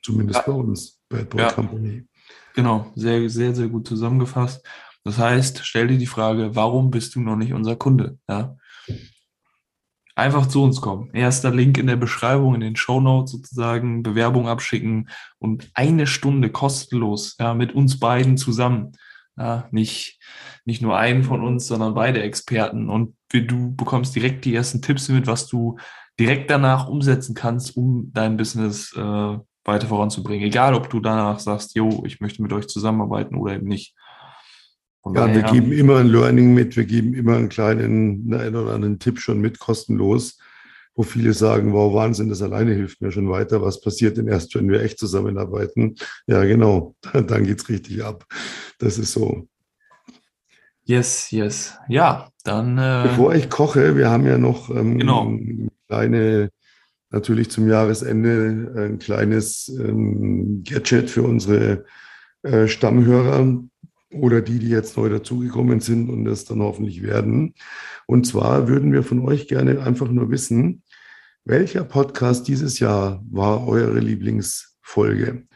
Zumindest 0.02 0.40
ja. 0.46 0.52
bei 0.52 0.58
uns, 0.58 1.00
Bad 1.08 1.28
Boy 1.30 1.40
ja. 1.40 1.52
Company. 1.52 2.07
Genau, 2.58 2.90
sehr, 2.96 3.30
sehr, 3.30 3.54
sehr 3.54 3.68
gut 3.68 3.86
zusammengefasst. 3.86 4.66
Das 5.04 5.16
heißt, 5.16 5.60
stell 5.62 5.86
dir 5.86 5.96
die 5.96 6.06
Frage, 6.06 6.56
warum 6.56 6.90
bist 6.90 7.14
du 7.14 7.20
noch 7.20 7.36
nicht 7.36 7.52
unser 7.52 7.76
Kunde? 7.76 8.18
Ja? 8.28 8.56
einfach 10.16 10.48
zu 10.48 10.64
uns 10.64 10.80
kommen. 10.80 11.08
Erster 11.12 11.52
Link 11.54 11.78
in 11.78 11.86
der 11.86 11.94
Beschreibung, 11.94 12.56
in 12.56 12.60
den 12.60 12.74
Show 12.74 12.98
Notes 12.98 13.30
sozusagen, 13.30 14.02
Bewerbung 14.02 14.48
abschicken 14.48 15.08
und 15.38 15.70
eine 15.72 16.08
Stunde 16.08 16.50
kostenlos 16.50 17.36
ja, 17.38 17.54
mit 17.54 17.76
uns 17.76 18.00
beiden 18.00 18.36
zusammen. 18.36 18.96
Ja, 19.36 19.68
nicht, 19.70 20.18
nicht 20.64 20.82
nur 20.82 20.98
einen 20.98 21.22
von 21.22 21.44
uns, 21.44 21.68
sondern 21.68 21.94
beide 21.94 22.22
Experten. 22.24 22.90
Und 22.90 23.14
du 23.30 23.76
bekommst 23.76 24.16
direkt 24.16 24.44
die 24.44 24.56
ersten 24.56 24.82
Tipps 24.82 25.08
mit, 25.08 25.28
was 25.28 25.46
du 25.46 25.78
direkt 26.18 26.50
danach 26.50 26.88
umsetzen 26.88 27.36
kannst, 27.36 27.76
um 27.76 28.10
dein 28.12 28.36
Business 28.36 28.92
äh, 28.96 29.38
weiter 29.68 29.86
voranzubringen. 29.86 30.48
Egal, 30.48 30.74
ob 30.74 30.90
du 30.90 30.98
danach 30.98 31.38
sagst, 31.38 31.76
jo, 31.76 32.02
ich 32.04 32.20
möchte 32.20 32.42
mit 32.42 32.52
euch 32.52 32.66
zusammenarbeiten 32.66 33.36
oder 33.36 33.54
eben 33.54 33.68
nicht. 33.68 33.94
Von 35.02 35.14
ja, 35.14 35.32
wir 35.32 35.42
geben 35.42 35.70
immer 35.70 35.98
ein 35.98 36.08
Learning 36.08 36.54
mit, 36.54 36.76
wir 36.76 36.84
geben 36.84 37.14
immer 37.14 37.36
einen 37.36 37.48
kleinen, 37.48 38.34
einen 38.34 38.56
oder 38.56 38.74
anderen 38.74 38.98
Tipp 38.98 39.20
schon 39.20 39.40
mit, 39.40 39.60
kostenlos, 39.60 40.38
wo 40.94 41.04
viele 41.04 41.32
sagen, 41.32 41.72
wow, 41.72 41.94
Wahnsinn, 41.94 42.28
das 42.28 42.42
alleine 42.42 42.74
hilft 42.74 43.00
mir 43.00 43.12
schon 43.12 43.30
weiter. 43.30 43.62
Was 43.62 43.80
passiert 43.80 44.16
denn 44.16 44.26
erst, 44.26 44.54
wenn 44.56 44.68
wir 44.68 44.82
echt 44.82 44.98
zusammenarbeiten? 44.98 45.94
Ja, 46.26 46.42
genau, 46.42 46.96
dann 47.12 47.44
geht 47.44 47.60
es 47.60 47.68
richtig 47.68 48.02
ab. 48.02 48.24
Das 48.80 48.98
ist 48.98 49.12
so. 49.12 49.46
Yes, 50.82 51.30
yes. 51.30 51.76
Ja, 51.88 52.30
dann. 52.44 52.78
Äh, 52.78 53.08
Bevor 53.08 53.34
ich 53.34 53.50
koche, 53.50 53.96
wir 53.96 54.08
haben 54.08 54.26
ja 54.26 54.38
noch 54.38 54.70
ähm, 54.70 54.98
genau. 54.98 55.30
kleine, 55.86 56.50
natürlich 57.10 57.50
zum 57.50 57.68
Jahresende 57.68 58.72
ein 58.76 58.98
kleines 58.98 59.68
ähm, 59.68 60.62
Gadget 60.64 61.10
für 61.10 61.22
unsere 61.22 61.84
äh, 62.42 62.68
Stammhörer 62.68 63.62
oder 64.10 64.40
die, 64.40 64.58
die 64.58 64.68
jetzt 64.68 64.96
neu 64.96 65.08
dazugekommen 65.08 65.80
sind 65.80 66.08
und 66.08 66.24
das 66.24 66.44
dann 66.44 66.62
hoffentlich 66.62 67.02
werden. 67.02 67.54
Und 68.06 68.26
zwar 68.26 68.68
würden 68.68 68.92
wir 68.92 69.02
von 69.02 69.20
euch 69.20 69.48
gerne 69.48 69.80
einfach 69.82 70.08
nur 70.08 70.30
wissen, 70.30 70.82
welcher 71.44 71.84
Podcast 71.84 72.48
dieses 72.48 72.78
Jahr 72.78 73.22
war 73.30 73.66
eure 73.66 74.00
Lieblingsfolge? 74.00 75.46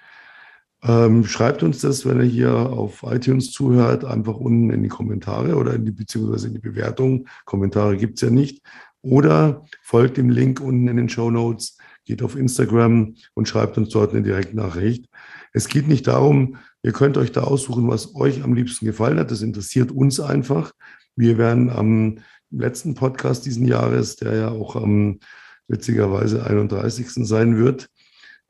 Ähm, 0.84 1.24
schreibt 1.24 1.62
uns 1.62 1.80
das, 1.80 2.04
wenn 2.06 2.18
ihr 2.18 2.26
hier 2.26 2.54
auf 2.54 3.04
iTunes 3.04 3.52
zuhört, 3.52 4.04
einfach 4.04 4.36
unten 4.36 4.70
in 4.70 4.82
die 4.82 4.88
Kommentare 4.88 5.56
oder 5.56 5.74
in 5.74 5.84
die, 5.84 5.92
beziehungsweise 5.92 6.48
in 6.48 6.54
die 6.54 6.60
Bewertung. 6.60 7.28
Kommentare 7.44 7.96
gibt 7.96 8.14
es 8.14 8.22
ja 8.22 8.30
nicht. 8.30 8.62
Oder 9.02 9.64
folgt 9.82 10.16
dem 10.16 10.30
Link 10.30 10.60
unten 10.60 10.88
in 10.88 10.96
den 10.96 11.08
Show 11.08 11.30
Notes, 11.30 11.76
geht 12.04 12.22
auf 12.22 12.36
Instagram 12.36 13.14
und 13.34 13.48
schreibt 13.48 13.76
uns 13.76 13.90
dort 13.90 14.12
eine 14.12 14.22
Direktnachricht. 14.22 15.06
Es 15.52 15.68
geht 15.68 15.86
nicht 15.88 16.06
darum, 16.06 16.56
Ihr 16.82 16.92
könnt 16.92 17.16
euch 17.16 17.30
da 17.30 17.42
aussuchen, 17.42 17.88
was 17.88 18.14
euch 18.16 18.42
am 18.42 18.54
liebsten 18.54 18.86
gefallen 18.86 19.18
hat. 19.18 19.30
Das 19.30 19.42
interessiert 19.42 19.92
uns 19.92 20.18
einfach. 20.18 20.72
Wir 21.14 21.38
werden 21.38 21.70
am 21.70 22.18
letzten 22.50 22.94
Podcast 22.94 23.46
diesen 23.46 23.66
Jahres, 23.66 24.16
der 24.16 24.34
ja 24.34 24.48
auch 24.50 24.74
am 24.74 25.20
witzigerweise 25.68 26.44
31. 26.44 27.24
sein 27.24 27.56
wird, 27.56 27.88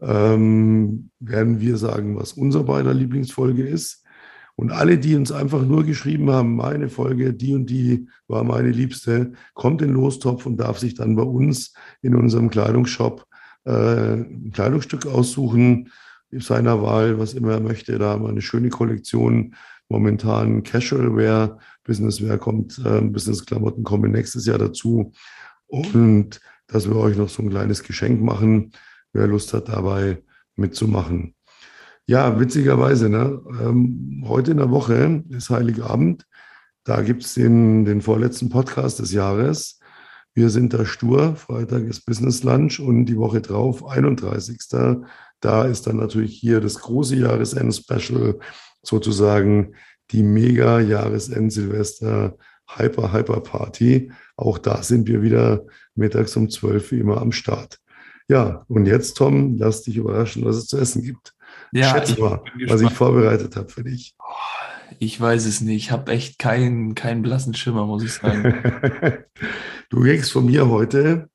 ähm, 0.00 1.10
werden 1.20 1.60
wir 1.60 1.76
sagen, 1.76 2.16
was 2.16 2.32
unser 2.32 2.64
beider 2.64 2.94
Lieblingsfolge 2.94 3.66
ist. 3.68 4.01
Und 4.54 4.70
alle, 4.70 4.98
die 4.98 5.16
uns 5.16 5.32
einfach 5.32 5.62
nur 5.62 5.84
geschrieben 5.84 6.30
haben, 6.30 6.56
meine 6.56 6.88
Folge, 6.88 7.32
die 7.32 7.54
und 7.54 7.66
die 7.70 8.08
war 8.28 8.44
meine 8.44 8.70
Liebste, 8.70 9.32
kommt 9.54 9.82
in 9.82 9.88
den 9.88 9.96
Lostopf 9.96 10.46
und 10.46 10.58
darf 10.58 10.78
sich 10.78 10.94
dann 10.94 11.16
bei 11.16 11.22
uns 11.22 11.74
in 12.02 12.14
unserem 12.14 12.50
Kleidungsshop 12.50 13.26
äh, 13.64 14.14
ein 14.14 14.50
Kleidungsstück 14.52 15.06
aussuchen, 15.06 15.90
seiner 16.30 16.82
Wahl, 16.82 17.18
was 17.18 17.34
immer 17.34 17.52
er 17.52 17.60
möchte. 17.60 17.98
Da 17.98 18.10
haben 18.10 18.24
wir 18.24 18.30
eine 18.30 18.42
schöne 18.42 18.70
Kollektion. 18.70 19.54
Momentan 19.88 20.62
Casual 20.62 21.14
Wear, 21.16 21.58
Business 21.84 22.22
Wear 22.22 22.38
kommt, 22.38 22.80
äh, 22.84 23.00
Business 23.02 23.44
Klamotten 23.44 23.84
kommen 23.84 24.12
nächstes 24.12 24.46
Jahr 24.46 24.58
dazu. 24.58 25.12
Und 25.66 26.40
dass 26.66 26.88
wir 26.88 26.96
euch 26.96 27.16
noch 27.16 27.28
so 27.28 27.42
ein 27.42 27.50
kleines 27.50 27.82
Geschenk 27.82 28.22
machen, 28.22 28.72
wer 29.12 29.26
Lust 29.26 29.52
hat, 29.52 29.68
dabei 29.68 30.22
mitzumachen. 30.56 31.34
Ja, 32.06 32.40
witzigerweise, 32.40 33.08
ne? 33.08 33.40
Ähm, 33.60 34.24
heute 34.26 34.50
in 34.50 34.56
der 34.56 34.70
Woche 34.70 35.22
ist 35.30 35.50
Heiligabend. 35.50 36.26
Da 36.84 37.02
gibt 37.02 37.22
es 37.24 37.34
den, 37.34 37.84
den 37.84 38.00
vorletzten 38.00 38.48
Podcast 38.48 38.98
des 38.98 39.12
Jahres. 39.12 39.78
Wir 40.34 40.50
sind 40.50 40.74
da 40.74 40.84
stur. 40.84 41.36
Freitag 41.36 41.84
ist 41.84 42.04
Business 42.04 42.42
Lunch 42.42 42.80
und 42.80 43.06
die 43.06 43.16
Woche 43.16 43.40
drauf, 43.40 43.86
31. 43.86 44.58
Da 45.40 45.64
ist 45.64 45.86
dann 45.86 45.98
natürlich 45.98 46.36
hier 46.36 46.60
das 46.60 46.80
große 46.80 47.14
Jahresend-Special, 47.16 48.40
sozusagen 48.82 49.76
die 50.10 50.24
Mega-Jahresend-Silvester 50.24 52.36
Hyper 52.68 53.12
Hyper 53.12 53.40
Party. 53.40 54.10
Auch 54.36 54.58
da 54.58 54.82
sind 54.82 55.06
wir 55.06 55.22
wieder 55.22 55.64
mittags 55.94 56.36
um 56.36 56.50
12 56.50 56.90
Uhr 56.92 56.98
immer 56.98 57.20
am 57.20 57.30
Start. 57.30 57.78
Ja, 58.28 58.64
und 58.66 58.86
jetzt, 58.86 59.18
Tom, 59.18 59.56
lass 59.56 59.82
dich 59.82 59.98
überraschen, 59.98 60.44
was 60.44 60.56
es 60.56 60.66
zu 60.66 60.78
essen 60.78 61.02
gibt. 61.02 61.32
Ja, 61.72 61.90
Schätze 61.90 62.20
mal, 62.20 62.42
was 62.66 62.80
ich 62.80 62.92
vorbereitet 62.92 63.56
habe 63.56 63.68
für 63.68 63.84
dich. 63.84 64.14
Oh, 64.18 64.94
ich 64.98 65.20
weiß 65.20 65.46
es 65.46 65.60
nicht. 65.60 65.76
Ich 65.76 65.90
habe 65.90 66.12
echt 66.12 66.38
keinen, 66.38 66.94
keinen 66.94 67.22
blassen 67.22 67.54
Schimmer, 67.54 67.86
muss 67.86 68.04
ich 68.04 68.12
sagen. 68.12 68.62
du 69.88 70.00
kriegst 70.00 70.32
von 70.32 70.44
mir 70.44 70.68
heute, 70.68 71.30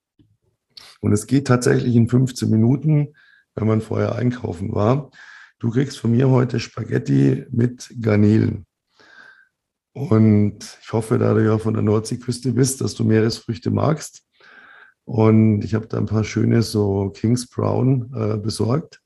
und 1.02 1.12
es 1.12 1.28
geht 1.28 1.48
tatsächlich 1.48 1.96
in 1.96 2.10
15 2.10 2.50
Minuten, 2.50 3.14
wenn 3.56 3.68
man 3.68 3.82
vorher 3.82 4.16
einkaufen 4.16 4.74
war. 4.74 5.12
Du 5.60 5.72
kriegst 5.72 6.00
von 6.00 6.12
mir 6.12 6.30
heute 6.30 6.60
Spaghetti 6.60 7.46
mit 7.50 7.94
Garnelen. 8.00 8.66
Und 9.94 10.78
ich 10.82 10.94
hoffe, 10.94 11.18
da 11.18 11.34
du 11.34 11.44
ja 11.44 11.58
von 11.58 11.74
der 11.74 11.84
Nordseeküste 11.84 12.52
bist, 12.52 12.82
dass 12.82 12.94
du 12.94 13.04
Meeresfrüchte 13.04 13.72
magst. 13.72 14.24
Und 15.06 15.64
ich 15.64 15.74
habe 15.74 15.88
da 15.88 15.98
ein 15.98 16.06
paar 16.06 16.24
schöne 16.24 16.62
so 16.62 17.10
Kings 17.10 17.50
Brown 17.50 18.12
äh, 18.14 18.38
besorgt. 18.38 19.02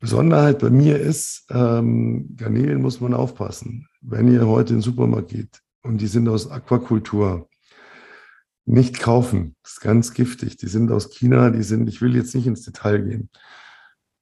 Besonderheit 0.00 0.60
bei 0.60 0.70
mir 0.70 0.98
ist, 0.98 1.44
ähm, 1.50 2.34
Garnelen 2.36 2.80
muss 2.80 3.00
man 3.02 3.12
aufpassen. 3.12 3.86
Wenn 4.00 4.32
ihr 4.32 4.46
heute 4.46 4.70
in 4.70 4.78
den 4.78 4.82
Supermarkt 4.82 5.28
geht 5.28 5.60
und 5.82 6.00
die 6.00 6.06
sind 6.06 6.26
aus 6.28 6.50
Aquakultur, 6.50 7.48
nicht 8.64 8.98
kaufen. 8.98 9.56
Das 9.62 9.72
ist 9.72 9.80
ganz 9.80 10.14
giftig. 10.14 10.56
Die 10.56 10.68
sind 10.68 10.90
aus 10.90 11.10
China, 11.10 11.50
die 11.50 11.62
sind, 11.62 11.88
ich 11.88 12.00
will 12.00 12.16
jetzt 12.16 12.34
nicht 12.34 12.46
ins 12.46 12.62
Detail 12.62 13.02
gehen. 13.02 13.30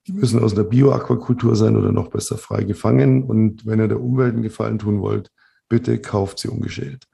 Die 0.06 0.12
müssen 0.12 0.42
aus 0.42 0.54
einer 0.54 0.64
Bio-Aquakultur 0.64 1.54
sein 1.54 1.76
oder 1.76 1.92
noch 1.92 2.08
besser 2.08 2.38
frei 2.38 2.64
gefangen. 2.64 3.22
Und 3.22 3.66
wenn 3.66 3.78
ihr 3.78 3.88
der 3.88 4.00
Umwelt 4.00 4.34
einen 4.34 4.42
Gefallen 4.42 4.78
tun 4.78 5.00
wollt, 5.00 5.30
bitte 5.68 6.00
kauft 6.00 6.40
sie 6.40 6.48
ungeschält. 6.48 7.06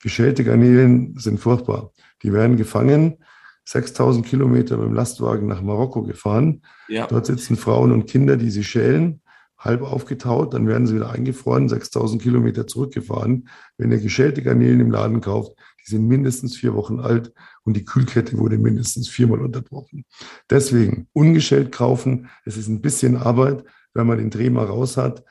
Geschälte 0.00 0.44
Garnelen 0.44 1.16
sind 1.18 1.40
furchtbar. 1.40 1.92
Die 2.22 2.32
werden 2.32 2.56
gefangen, 2.56 3.16
6000 3.64 4.26
Kilometer 4.26 4.76
mit 4.76 4.86
dem 4.86 4.94
Lastwagen 4.94 5.46
nach 5.46 5.62
Marokko 5.62 6.02
gefahren. 6.02 6.62
Ja. 6.88 7.06
Dort 7.06 7.26
sitzen 7.26 7.56
Frauen 7.56 7.92
und 7.92 8.06
Kinder, 8.06 8.36
die 8.36 8.50
sie 8.50 8.64
schälen, 8.64 9.22
halb 9.58 9.82
aufgetaut, 9.82 10.54
dann 10.54 10.66
werden 10.66 10.86
sie 10.86 10.96
wieder 10.96 11.10
eingefroren, 11.10 11.68
6000 11.68 12.20
Kilometer 12.20 12.66
zurückgefahren. 12.66 13.48
Wenn 13.78 13.92
ihr 13.92 14.00
geschälte 14.00 14.42
Garnelen 14.42 14.80
im 14.80 14.90
Laden 14.90 15.20
kauft, 15.20 15.52
die 15.84 15.90
sind 15.90 16.06
mindestens 16.06 16.56
vier 16.56 16.74
Wochen 16.74 17.00
alt 17.00 17.32
und 17.64 17.76
die 17.76 17.84
Kühlkette 17.84 18.38
wurde 18.38 18.58
mindestens 18.58 19.08
viermal 19.08 19.40
unterbrochen. 19.40 20.04
Deswegen 20.50 21.08
ungeschält 21.12 21.72
kaufen. 21.72 22.28
Es 22.44 22.56
ist 22.56 22.68
ein 22.68 22.80
bisschen 22.80 23.16
Arbeit, 23.16 23.64
wenn 23.94 24.06
man 24.06 24.18
den 24.18 24.30
Dreh 24.30 24.50
mal 24.50 24.66
raus 24.66 24.96
hat. 24.96 25.24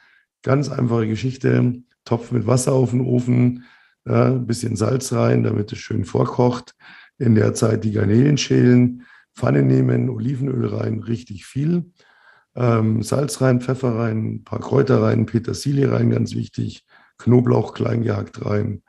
Ganz 0.43 0.69
einfache 0.69 1.07
Geschichte. 1.07 1.83
Topf 2.05 2.31
mit 2.31 2.47
Wasser 2.47 2.73
auf 2.73 2.91
den 2.91 3.01
Ofen, 3.01 3.65
ja, 4.05 4.25
ein 4.27 4.47
bisschen 4.47 4.75
Salz 4.75 5.13
rein, 5.13 5.43
damit 5.43 5.71
es 5.71 5.77
schön 5.77 6.03
vorkocht. 6.05 6.73
In 7.21 7.35
der 7.35 7.53
Zeit 7.53 7.83
die 7.83 7.91
Garnelen 7.91 8.39
schälen, 8.39 9.03
Pfanne 9.35 9.61
nehmen, 9.61 10.09
Olivenöl 10.09 10.65
rein, 10.65 11.03
richtig 11.03 11.45
viel. 11.45 11.91
Ähm, 12.55 13.03
Salz 13.03 13.41
rein, 13.41 13.61
Pfeffer 13.61 13.95
rein, 13.95 14.25
ein 14.25 14.43
paar 14.43 14.59
Kräuter 14.59 15.03
rein, 15.03 15.27
Petersilie 15.27 15.91
rein, 15.91 16.09
ganz 16.09 16.33
wichtig, 16.33 16.83
Knoblauch 17.19 17.75
klein 17.75 18.01
gehackt 18.01 18.43
rein 18.43 18.81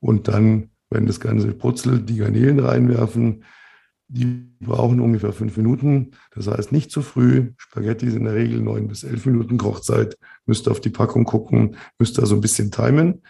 und 0.00 0.26
dann, 0.26 0.70
wenn 0.90 1.06
das 1.06 1.20
Ganze 1.20 1.54
brutzelt, 1.54 2.08
die 2.08 2.16
Garnelen 2.16 2.58
reinwerfen. 2.58 3.44
Die 4.08 4.48
brauchen 4.58 5.00
ungefähr 5.00 5.32
fünf 5.32 5.56
Minuten. 5.56 6.12
Das 6.34 6.48
heißt 6.48 6.72
nicht 6.72 6.90
zu 6.90 7.02
früh. 7.02 7.52
Spaghetti 7.58 8.10
sind 8.10 8.20
in 8.20 8.24
der 8.24 8.34
Regel 8.34 8.60
neun 8.60 8.88
bis 8.88 9.04
elf 9.04 9.24
Minuten 9.26 9.58
Kochzeit. 9.58 10.18
Müsst 10.46 10.68
auf 10.68 10.80
die 10.80 10.90
Packung 10.90 11.24
gucken, 11.24 11.76
müsst 11.98 12.18
da 12.18 12.26
so 12.26 12.34
ein 12.34 12.40
bisschen 12.40 12.72
timen. 12.72 13.22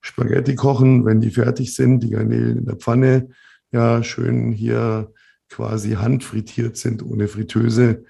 Spaghetti 0.00 0.54
kochen, 0.54 1.04
wenn 1.06 1.20
die 1.20 1.30
fertig 1.30 1.74
sind, 1.74 2.02
die 2.02 2.10
Garnelen 2.10 2.58
in 2.58 2.64
der 2.66 2.76
Pfanne, 2.76 3.28
ja, 3.72 4.02
schön 4.02 4.52
hier 4.52 5.12
quasi 5.48 5.92
handfrittiert 5.92 6.76
sind 6.76 7.02
ohne 7.02 7.28
Fritteuse. 7.28 8.04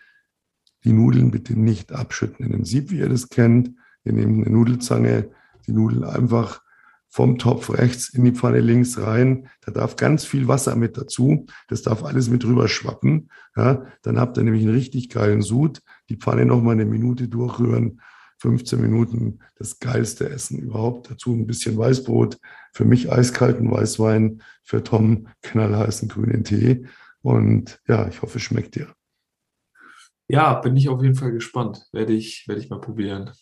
Die 0.85 0.93
Nudeln 0.93 1.31
bitte 1.31 1.59
nicht 1.59 1.93
abschütten 1.93 2.45
in 2.47 2.53
den 2.53 2.65
Sieb, 2.65 2.91
wie 2.91 2.99
ihr 2.99 3.09
das 3.09 3.29
kennt. 3.29 3.73
Ihr 4.05 4.13
nehmt 4.13 4.47
eine 4.47 4.55
Nudelzange, 4.55 5.31
die 5.67 5.73
Nudeln 5.73 6.05
einfach 6.05 6.63
vom 7.09 7.39
Topf 7.39 7.71
rechts 7.71 8.11
in 8.11 8.25
die 8.25 8.33
Pfanne 8.33 8.61
links 8.61 8.99
rein. 8.99 9.49
Da 9.63 9.73
darf 9.73 9.97
ganz 9.97 10.25
viel 10.25 10.49
Wasser 10.49 10.77
mit 10.77 10.97
dazu. 10.97 11.47
Das 11.69 11.83
darf 11.83 12.05
alles 12.05 12.29
mit 12.29 12.45
rüber 12.45 12.69
schwappen. 12.69 13.31
Ja, 13.57 13.87
dann 14.03 14.21
habt 14.21 14.37
ihr 14.37 14.45
nämlich 14.45 14.63
einen 14.63 14.75
richtig 14.75 15.09
geilen 15.09 15.43
Sud. 15.43 15.83
Die 16.09 16.17
Pfanne 16.17 16.45
nochmal 16.45 16.75
eine 16.75 16.85
Minute 16.85 17.29
durchrühren 17.29 18.01
15 18.39 18.81
Minuten 18.81 19.41
das 19.57 19.79
geilste 19.79 20.29
Essen 20.29 20.59
überhaupt. 20.59 21.11
Dazu 21.11 21.33
ein 21.33 21.47
bisschen 21.47 21.77
Weißbrot, 21.77 22.39
für 22.73 22.85
mich 22.85 23.11
eiskalten 23.11 23.71
Weißwein, 23.71 24.43
für 24.63 24.83
Tom 24.83 25.29
knallheißen 25.43 26.09
grünen 26.09 26.45
Tee. 26.45 26.87
Und 27.23 27.81
ja, 27.89 28.07
ich 28.09 28.23
hoffe, 28.23 28.39
es 28.39 28.45
schmeckt 28.45 28.75
dir. 28.75 28.93
Ja, 30.29 30.55
bin 30.55 30.77
ich 30.77 30.89
auf 30.89 31.03
jeden 31.03 31.15
Fall 31.15 31.33
gespannt. 31.33 31.87
Werde 31.93 32.13
ich, 32.13 32.47
werde 32.49 32.61
ich 32.61 32.69
mal 32.69 32.81
probieren. 32.81 33.33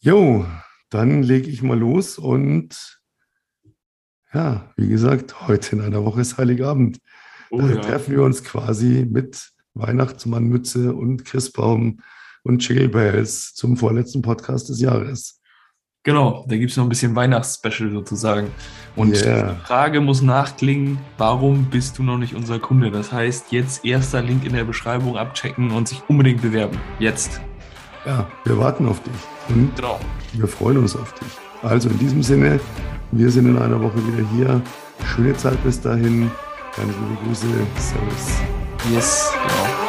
Jo, 0.00 0.46
dann 0.88 1.22
lege 1.22 1.50
ich 1.50 1.62
mal 1.62 1.78
los 1.78 2.16
und 2.18 3.00
ja, 4.32 4.72
wie 4.76 4.88
gesagt, 4.88 5.48
heute 5.48 5.76
in 5.76 5.82
einer 5.82 6.04
Woche 6.04 6.20
ist 6.20 6.38
Heiligabend. 6.38 7.00
Oh, 7.50 7.60
da 7.60 7.74
ja. 7.74 7.80
treffen 7.80 8.14
wir 8.14 8.22
uns 8.22 8.44
quasi 8.44 9.06
mit 9.10 9.50
Weihnachtsmannmütze 9.74 10.94
und 10.94 11.24
Christbaum 11.24 12.00
und 12.42 12.66
Jingle 12.66 12.88
Bells 12.88 13.54
zum 13.54 13.76
vorletzten 13.76 14.22
Podcast 14.22 14.68
des 14.68 14.80
Jahres. 14.80 15.40
Genau, 16.02 16.46
da 16.48 16.56
gibt 16.56 16.70
es 16.70 16.76
noch 16.78 16.84
ein 16.84 16.88
bisschen 16.88 17.14
Weihnachtsspecial 17.14 17.90
sozusagen. 17.90 18.50
Und 18.96 19.20
yeah. 19.22 19.52
die 19.52 19.66
Frage 19.66 20.00
muss 20.00 20.22
nachklingen, 20.22 20.98
warum 21.18 21.66
bist 21.66 21.98
du 21.98 22.02
noch 22.02 22.16
nicht 22.16 22.34
unser 22.34 22.58
Kunde? 22.58 22.90
Das 22.90 23.12
heißt, 23.12 23.52
jetzt 23.52 23.84
erster 23.84 24.22
Link 24.22 24.46
in 24.46 24.54
der 24.54 24.64
Beschreibung 24.64 25.18
abchecken 25.18 25.70
und 25.72 25.88
sich 25.88 26.02
unbedingt 26.08 26.40
bewerben. 26.40 26.78
Jetzt. 26.98 27.40
Ja, 28.06 28.26
wir 28.44 28.56
warten 28.58 28.86
auf 28.86 29.02
dich. 29.02 29.12
Und 29.50 29.76
genau. 29.76 30.00
wir 30.32 30.48
freuen 30.48 30.78
uns 30.78 30.96
auf 30.96 31.12
dich. 31.14 31.28
Also 31.62 31.90
in 31.90 31.98
diesem 31.98 32.22
Sinne, 32.22 32.58
wir 33.12 33.30
sind 33.30 33.46
in 33.46 33.58
einer 33.58 33.82
Woche 33.82 33.98
wieder 34.06 34.26
hier. 34.30 34.62
Schöne 35.04 35.36
Zeit 35.36 35.62
bis 35.64 35.80
dahin. 35.82 36.30
Ganz 36.76 36.88
liebe 36.88 37.26
Grüße. 37.26 37.46
Servus. 37.76 38.40
Yes, 38.90 39.30
genau. 39.42 39.79